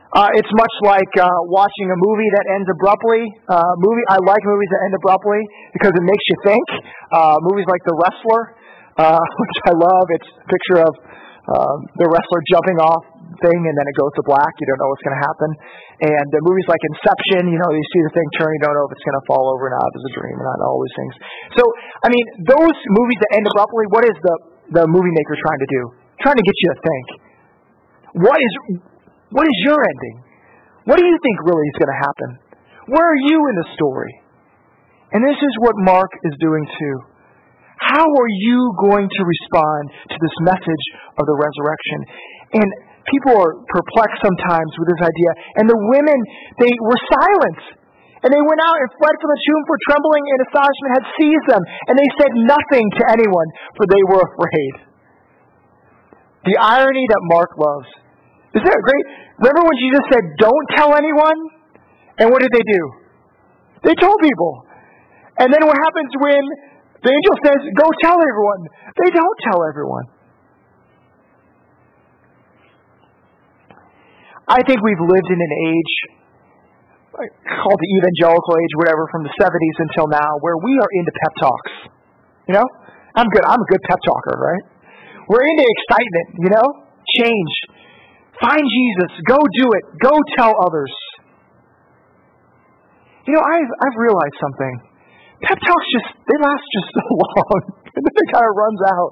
Uh, 0.07 0.31
it's 0.39 0.53
much 0.55 0.75
like 0.87 1.11
uh, 1.19 1.27
watching 1.51 1.91
a 1.91 1.97
movie 1.99 2.31
that 2.39 2.45
ends 2.55 2.67
abruptly. 2.71 3.27
Uh, 3.51 3.75
movie 3.75 4.05
I 4.07 4.17
like 4.23 4.39
movies 4.47 4.71
that 4.71 4.81
end 4.87 4.95
abruptly 4.95 5.41
because 5.75 5.91
it 5.91 6.05
makes 6.07 6.25
you 6.31 6.37
think. 6.47 6.67
Uh, 7.11 7.35
movies 7.43 7.67
like 7.67 7.83
The 7.83 7.91
Wrestler, 7.91 8.55
uh, 8.95 9.19
which 9.43 9.57
I 9.67 9.73
love. 9.75 10.05
It's 10.15 10.29
a 10.31 10.47
picture 10.47 10.79
of 10.79 10.93
uh, 11.47 11.75
the 11.95 12.07
wrestler 12.11 12.41
jumping 12.51 12.79
off 12.83 13.03
thing 13.39 13.59
and 13.63 13.75
then 13.75 13.85
it 13.87 13.95
goes 13.95 14.11
to 14.19 14.23
black. 14.27 14.51
You 14.59 14.67
don't 14.67 14.79
know 14.83 14.89
what's 14.91 15.05
going 15.05 15.15
to 15.15 15.23
happen. 15.23 15.49
And 15.97 16.25
the 16.31 16.41
movies 16.43 16.67
like 16.67 16.81
Inception, 16.83 17.47
you 17.49 17.59
know, 17.59 17.69
you 17.71 17.85
see 17.91 18.01
the 18.03 18.13
thing 18.13 18.27
turn, 18.37 18.51
you 18.51 18.61
don't 18.63 18.75
know 18.75 18.85
if 18.87 18.93
it's 18.93 19.05
going 19.05 19.19
to 19.19 19.25
fall 19.25 19.45
over 19.49 19.69
or 19.69 19.73
not, 19.73 19.87
it's 19.91 20.07
a 20.07 20.13
dream 20.17 20.37
or 20.37 20.45
not, 20.45 20.57
all 20.61 20.79
these 20.83 20.97
things. 20.97 21.13
So, 21.57 21.63
I 22.03 22.07
mean, 22.11 22.25
those 22.45 22.77
movies 22.95 23.19
that 23.27 23.31
end 23.41 23.45
abruptly, 23.49 23.85
what 23.91 24.03
is 24.05 24.17
the, 24.19 24.35
the 24.81 24.83
movie 24.89 25.13
maker 25.13 25.35
trying 25.39 25.61
to 25.61 25.69
do? 25.69 25.81
Trying 26.21 26.37
to 26.37 26.45
get 26.45 26.55
you 26.57 26.67
to 26.73 26.77
think. 26.83 27.05
What 28.27 28.37
is, 28.37 28.53
what 29.31 29.45
is 29.47 29.57
your 29.67 29.79
ending? 29.79 30.17
What 30.87 30.95
do 30.99 31.05
you 31.05 31.17
think 31.19 31.35
really 31.43 31.67
is 31.67 31.77
going 31.83 31.91
to 31.91 32.01
happen? 32.01 32.29
Where 32.87 33.03
are 33.03 33.21
you 33.27 33.37
in 33.51 33.55
the 33.59 33.67
story? 33.75 34.13
And 35.11 35.23
this 35.23 35.35
is 35.35 35.53
what 35.63 35.75
Mark 35.83 36.11
is 36.23 36.35
doing 36.39 36.63
too. 36.79 36.95
How 37.77 38.07
are 38.07 38.33
you 38.43 38.59
going 38.79 39.07
to 39.07 39.21
respond 39.23 39.83
to 40.11 40.17
this 40.17 40.35
message 40.47 40.85
of 41.19 41.23
the 41.27 41.37
resurrection? 41.37 41.99
And 42.57 42.67
people 43.11 43.35
are 43.35 43.53
perplexed 43.67 44.19
sometimes 44.23 44.71
with 44.79 44.87
this 44.95 45.03
idea. 45.03 45.31
And 45.59 45.65
the 45.67 45.79
women, 45.95 46.19
they 46.63 46.73
were 46.79 46.99
silent. 47.11 47.61
And 48.23 48.33
they 48.33 48.43
went 48.43 48.61
out 48.65 48.75
and 48.81 48.89
fled 48.97 49.15
from 49.21 49.29
the 49.29 49.41
tomb, 49.45 49.61
for 49.69 49.77
trembling 49.87 50.23
and 50.25 50.39
astonishment 50.49 50.91
had 50.97 51.05
seized 51.21 51.47
them. 51.53 51.63
And 51.87 51.95
they 51.95 52.09
said 52.17 52.31
nothing 52.49 52.85
to 52.97 53.03
anyone, 53.13 53.49
for 53.77 53.85
they 53.85 54.03
were 54.09 54.23
afraid. 54.25 54.73
The 56.49 56.57
irony 56.57 57.05
that 57.07 57.21
Mark 57.29 57.51
loves. 57.55 57.91
Is 58.55 58.63
that 58.63 58.79
great? 58.79 59.05
Remember 59.43 59.63
when 59.67 59.77
Jesus 59.79 60.03
said, 60.11 60.23
Don't 60.39 60.67
tell 60.75 60.95
anyone? 60.95 61.39
And 62.19 62.31
what 62.31 62.41
did 62.41 62.51
they 62.53 62.63
do? 62.63 62.81
They 63.83 63.95
told 63.99 64.17
people. 64.23 64.65
And 65.37 65.53
then 65.53 65.61
what 65.67 65.77
happens 65.77 66.09
when 66.17 66.41
the 67.03 67.11
angel 67.11 67.35
says, 67.43 67.59
Go 67.75 67.87
tell 68.01 68.17
everyone? 68.17 68.61
They 69.03 69.11
don't 69.11 69.37
tell 69.51 69.61
everyone. 69.67 70.05
I 74.47 74.63
think 74.63 74.79
we've 74.79 75.03
lived 75.03 75.27
in 75.27 75.39
an 75.43 75.53
age 75.75 75.95
called 77.17 77.79
the 77.81 77.91
evangelical 77.99 78.53
age, 78.61 78.73
whatever, 78.77 79.09
from 79.11 79.25
the 79.25 79.33
70s 79.41 79.77
until 79.89 80.07
now, 80.07 80.37
where 80.39 80.55
we 80.61 80.71
are 80.79 80.91
into 81.01 81.11
pep 81.11 81.33
talks. 81.41 81.73
You 82.47 82.53
know? 82.55 82.67
I'm 83.17 83.27
good. 83.33 83.43
I'm 83.43 83.59
a 83.59 83.67
good 83.67 83.83
pep 83.89 83.99
talker, 84.05 84.37
right? 84.37 84.63
We're 85.27 85.43
into 85.43 85.65
excitement, 85.65 86.27
you 86.39 86.49
know? 86.53 86.67
Change. 87.19 87.51
Find 88.41 88.61
Jesus. 88.61 89.11
Go 89.25 89.37
do 89.37 89.65
it. 89.73 89.83
Go 89.97 90.13
tell 90.37 90.53
others. 90.61 90.93
You 93.25 93.33
know, 93.33 93.43
I've, 93.43 93.71
I've 93.83 93.97
realized 93.97 94.37
something. 94.39 94.73
Pep 95.43 95.59
talks 95.59 95.87
just, 95.91 96.09
they 96.25 96.37
last 96.39 96.65
just 96.77 96.89
so 96.95 97.05
long. 97.11 97.59
and 97.97 98.01
then 98.05 98.13
it 98.13 98.29
kind 98.31 98.45
of 98.45 98.53
runs 98.53 98.81
out. 98.87 99.11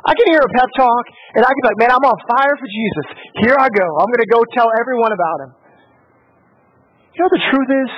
I 0.00 0.12
can 0.16 0.26
hear 0.32 0.40
a 0.40 0.52
pep 0.56 0.70
talk, 0.74 1.04
and 1.36 1.44
I 1.44 1.48
can 1.52 1.60
be 1.60 1.68
like, 1.68 1.80
man, 1.84 1.92
I'm 1.92 2.04
on 2.08 2.16
fire 2.24 2.56
for 2.56 2.68
Jesus. 2.68 3.06
Here 3.44 3.56
I 3.60 3.68
go. 3.68 3.86
I'm 4.00 4.08
going 4.08 4.24
to 4.24 4.32
go 4.32 4.40
tell 4.56 4.72
everyone 4.80 5.12
about 5.12 5.38
him. 5.44 5.50
You 7.12 7.18
know 7.20 7.30
the 7.36 7.44
truth 7.52 7.70
is? 7.84 7.92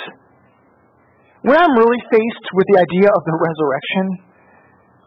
When 1.47 1.55
I'm 1.55 1.75
really 1.79 2.03
faced 2.11 2.47
with 2.59 2.67
the 2.75 2.83
idea 2.83 3.07
of 3.07 3.23
the 3.23 3.37
resurrection, 3.39 4.05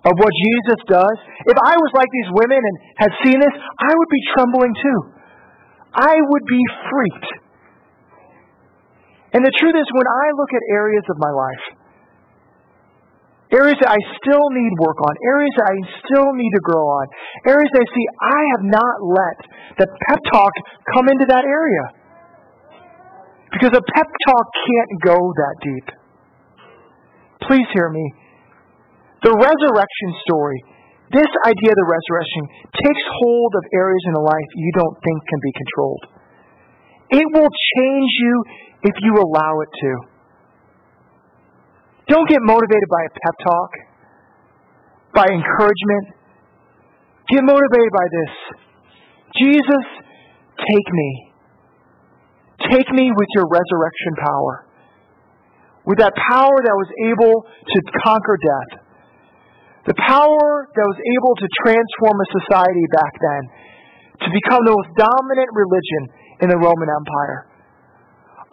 of 0.07 0.13
what 0.21 0.31
Jesus 0.31 0.79
does, 0.87 1.17
if 1.49 1.57
I 1.59 1.73
was 1.75 1.91
like 1.97 2.07
these 2.11 2.31
women 2.31 2.61
and 2.61 2.75
had 3.01 3.11
seen 3.27 3.37
this, 3.41 3.55
I 3.59 3.91
would 3.91 4.11
be 4.11 4.21
trembling 4.37 4.73
too. 4.77 4.99
I 5.95 6.15
would 6.19 6.45
be 6.45 6.63
freaked. 6.91 7.29
And 9.33 9.43
the 9.43 9.51
truth 9.59 9.75
is, 9.75 9.87
when 9.91 10.07
I 10.07 10.25
look 10.35 10.51
at 10.55 10.63
areas 10.71 11.03
of 11.09 11.17
my 11.19 11.31
life 11.31 11.75
areas 13.53 13.77
that 13.79 13.91
I 13.93 13.99
still 14.19 14.47
need 14.51 14.73
work 14.81 14.99
on, 14.99 15.13
areas 15.21 15.53
that 15.57 15.67
I 15.71 15.77
still 16.03 16.29
need 16.33 16.51
to 16.51 16.63
grow 16.65 16.83
on, 16.83 17.05
areas 17.45 17.69
that 17.71 17.81
I 17.85 17.89
see 17.93 18.05
I 18.19 18.41
have 18.57 18.63
not 18.67 18.95
let 19.05 19.37
the 19.79 19.87
pep 19.87 20.19
talk 20.31 20.53
come 20.93 21.07
into 21.07 21.25
that 21.29 21.45
area. 21.45 21.85
Because 23.53 23.71
a 23.71 23.83
pep 23.95 24.09
talk 24.27 24.45
can't 24.67 24.91
go 24.99 25.15
that 25.15 25.55
deep. 25.63 25.87
Please 27.47 27.67
hear 27.71 27.89
me. 27.89 28.03
The 29.23 29.31
resurrection 29.31 30.09
story, 30.27 30.59
this 31.13 31.31
idea 31.45 31.69
of 31.69 31.77
the 31.77 31.89
resurrection, 31.89 32.41
takes 32.73 33.03
hold 33.21 33.53
of 33.55 33.63
areas 33.73 34.03
in 34.09 34.13
the 34.17 34.25
life 34.25 34.49
you 34.55 34.71
don't 34.73 34.97
think 35.03 35.17
can 35.29 35.41
be 35.41 35.53
controlled. 35.53 36.03
It 37.09 37.27
will 37.29 37.51
change 37.77 38.11
you 38.17 38.33
if 38.89 38.95
you 39.01 39.13
allow 39.21 39.61
it 39.61 39.69
to. 39.69 39.91
Don't 42.07 42.29
get 42.29 42.41
motivated 42.41 42.89
by 42.89 43.01
a 43.05 43.11
pep 43.13 43.35
talk, 43.45 43.71
by 45.13 45.25
encouragement. 45.29 46.17
Get 47.29 47.41
motivated 47.41 47.91
by 47.93 48.07
this. 48.09 48.33
Jesus, 49.41 49.85
take 50.57 50.89
me. 50.91 51.31
Take 52.71 52.89
me 52.93 53.11
with 53.13 53.29
your 53.35 53.45
resurrection 53.49 54.13
power. 54.21 54.65
With 55.85 55.99
that 55.99 56.13
power 56.29 56.55
that 56.65 56.75
was 56.77 56.89
able 57.09 57.45
to 57.45 57.77
conquer 58.05 58.37
death. 58.41 58.84
The 59.85 59.97
power 60.01 60.49
that 60.65 60.85
was 60.89 60.99
able 61.13 61.33
to 61.37 61.47
transform 61.61 62.17
a 62.17 62.27
society 62.41 62.85
back 62.89 63.13
then 63.21 63.41
to 64.25 64.29
become 64.33 64.61
the 64.65 64.73
most 64.73 64.89
dominant 64.97 65.49
religion 65.53 66.03
in 66.41 66.47
the 66.49 66.57
Roman 66.57 66.89
Empire. 66.89 67.45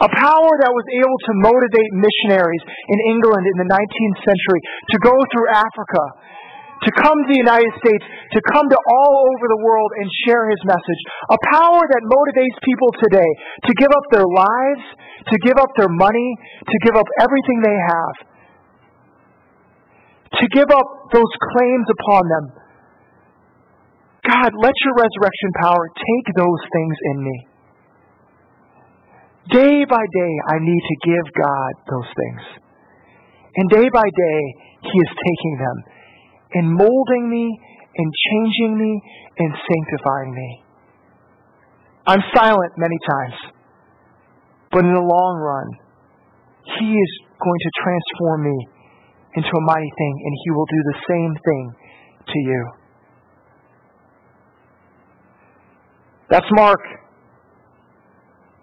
A 0.02 0.10
power 0.12 0.52
that 0.60 0.72
was 0.74 0.86
able 0.92 1.18
to 1.30 1.32
motivate 1.40 1.90
missionaries 1.94 2.64
in 2.66 2.98
England 3.16 3.48
in 3.48 3.56
the 3.64 3.68
19th 3.70 4.18
century 4.28 4.60
to 4.92 4.96
go 4.98 5.14
through 5.30 5.48
Africa, 5.56 6.02
to 6.82 6.90
come 6.98 7.14
to 7.14 7.28
the 7.30 7.38
United 7.38 7.70
States, 7.78 8.04
to 8.34 8.40
come 8.50 8.66
to 8.66 8.78
all 8.90 9.14
over 9.30 9.46
the 9.46 9.62
world 9.62 9.90
and 10.02 10.10
share 10.26 10.50
his 10.50 10.58
message. 10.66 11.00
A 11.30 11.38
power 11.54 11.80
that 11.80 12.02
motivates 12.02 12.58
people 12.66 12.90
today 12.98 13.30
to 13.64 13.72
give 13.78 13.92
up 13.94 14.06
their 14.10 14.26
lives, 14.26 14.84
to 15.30 15.36
give 15.46 15.56
up 15.56 15.70
their 15.78 15.92
money, 15.94 16.28
to 16.66 16.76
give 16.82 16.98
up 16.98 17.06
everything 17.22 17.62
they 17.62 17.78
have, 17.94 18.14
to 20.40 20.44
give 20.48 20.70
up 20.72 20.88
those 21.12 21.32
claims 21.52 21.86
upon 22.00 22.22
them. 22.28 22.46
God, 24.24 24.50
let 24.54 24.72
your 24.84 24.94
resurrection 24.96 25.50
power 25.60 25.84
take 25.92 26.26
those 26.36 26.62
things 26.72 26.96
in 27.10 27.16
me. 27.24 27.36
Day 29.50 29.84
by 29.84 30.04
day, 30.14 30.34
I 30.48 30.56
need 30.62 30.82
to 30.86 30.96
give 31.10 31.26
God 31.34 31.72
those 31.90 32.10
things. 32.14 32.42
And 33.56 33.68
day 33.68 33.88
by 33.92 34.06
day, 34.06 34.40
He 34.80 34.96
is 34.96 35.10
taking 35.10 35.56
them 35.58 35.76
and 36.54 36.72
molding 36.72 37.28
me 37.28 37.50
and 37.96 38.08
changing 38.30 38.78
me 38.78 39.02
and 39.38 39.52
sanctifying 39.52 40.32
me. 40.32 40.62
I'm 42.06 42.22
silent 42.34 42.72
many 42.78 42.98
times, 43.10 43.34
but 44.70 44.84
in 44.84 44.94
the 44.94 45.00
long 45.00 45.34
run, 45.42 45.68
He 46.78 46.94
is 46.94 47.12
going 47.36 47.60
to 47.60 47.70
transform 47.82 48.44
me 48.44 48.71
into 49.34 49.48
a 49.48 49.60
mighty 49.60 49.92
thing, 49.96 50.14
and 50.24 50.32
He 50.44 50.50
will 50.50 50.66
do 50.66 50.80
the 50.84 50.98
same 51.08 51.32
thing 51.44 51.74
to 52.26 52.38
you. 52.38 52.70
That's 56.30 56.46
Mark. 56.52 56.80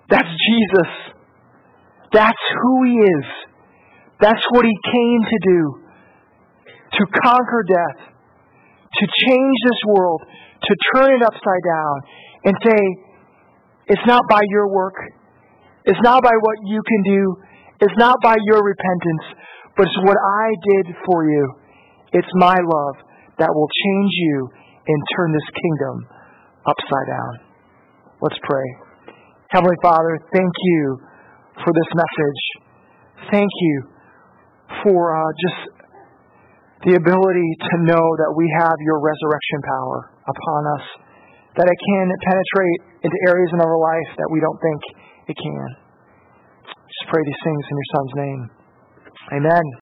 That's 0.10 0.28
Jesus. 0.28 0.92
That's 2.12 2.44
who 2.62 2.84
He 2.84 2.96
is. 2.98 3.26
That's 4.20 4.44
what 4.52 4.66
He 4.66 4.76
came 4.92 5.22
to 5.22 5.40
do 5.48 5.90
to 6.98 7.04
conquer 7.22 7.64
death, 7.70 8.00
to 8.98 9.06
change 9.06 9.58
this 9.70 9.82
world, 9.88 10.22
to 10.64 10.74
turn 10.96 11.14
it 11.14 11.22
upside 11.22 11.64
down, 11.64 11.96
and 12.46 12.56
say, 12.66 12.82
it's 13.88 14.06
not 14.08 14.24
by 14.30 14.42
your 14.50 14.70
work, 14.70 14.96
it's 15.86 16.02
not 16.02 16.24
by 16.24 16.34
what 16.34 16.58
you 16.66 16.82
can 16.82 17.14
do, 17.14 17.36
it's 17.82 17.98
not 17.98 18.18
by 18.24 18.36
your 18.46 18.62
repentance, 18.64 19.38
but 19.76 19.86
it's 19.86 20.00
what 20.04 20.18
I 20.18 20.48
did 20.76 20.96
for 21.06 21.26
you. 21.30 21.44
It's 22.14 22.32
my 22.36 22.58
love 22.58 22.96
that 23.38 23.50
will 23.54 23.70
change 23.70 24.12
you 24.14 24.50
and 24.88 24.98
turn 25.16 25.32
this 25.32 25.50
kingdom 25.54 25.96
upside 26.66 27.08
down. 27.08 27.34
Let's 28.22 28.40
pray. 28.44 28.68
Heavenly 29.50 29.78
Father, 29.82 30.20
thank 30.34 30.52
you 30.62 31.00
for 31.64 31.72
this 31.74 31.90
message. 31.96 32.42
Thank 33.32 33.50
you 33.62 33.76
for 34.84 35.16
uh, 35.16 35.32
just 35.40 35.62
the 36.88 36.96
ability 36.96 37.50
to 37.60 37.76
know 37.84 38.06
that 38.24 38.32
we 38.36 38.48
have 38.60 38.76
your 38.80 39.00
resurrection 39.04 39.60
power 39.68 39.98
upon 40.24 40.62
us, 40.80 40.86
that 41.60 41.68
it 41.68 41.78
can 41.80 42.06
penetrate 42.24 42.80
into 43.04 43.18
areas 43.28 43.50
in 43.52 43.60
our 43.60 43.78
life 43.78 44.10
that 44.16 44.30
we 44.32 44.40
don't 44.40 44.60
think 44.64 44.82
it 45.28 45.36
can. 45.36 45.68
Just 46.64 47.06
pray 47.12 47.22
these 47.26 47.42
things 47.44 47.64
in 47.68 47.76
your 47.76 47.90
Son's 47.96 48.16
name. 48.16 48.59
Amen. 49.32 49.74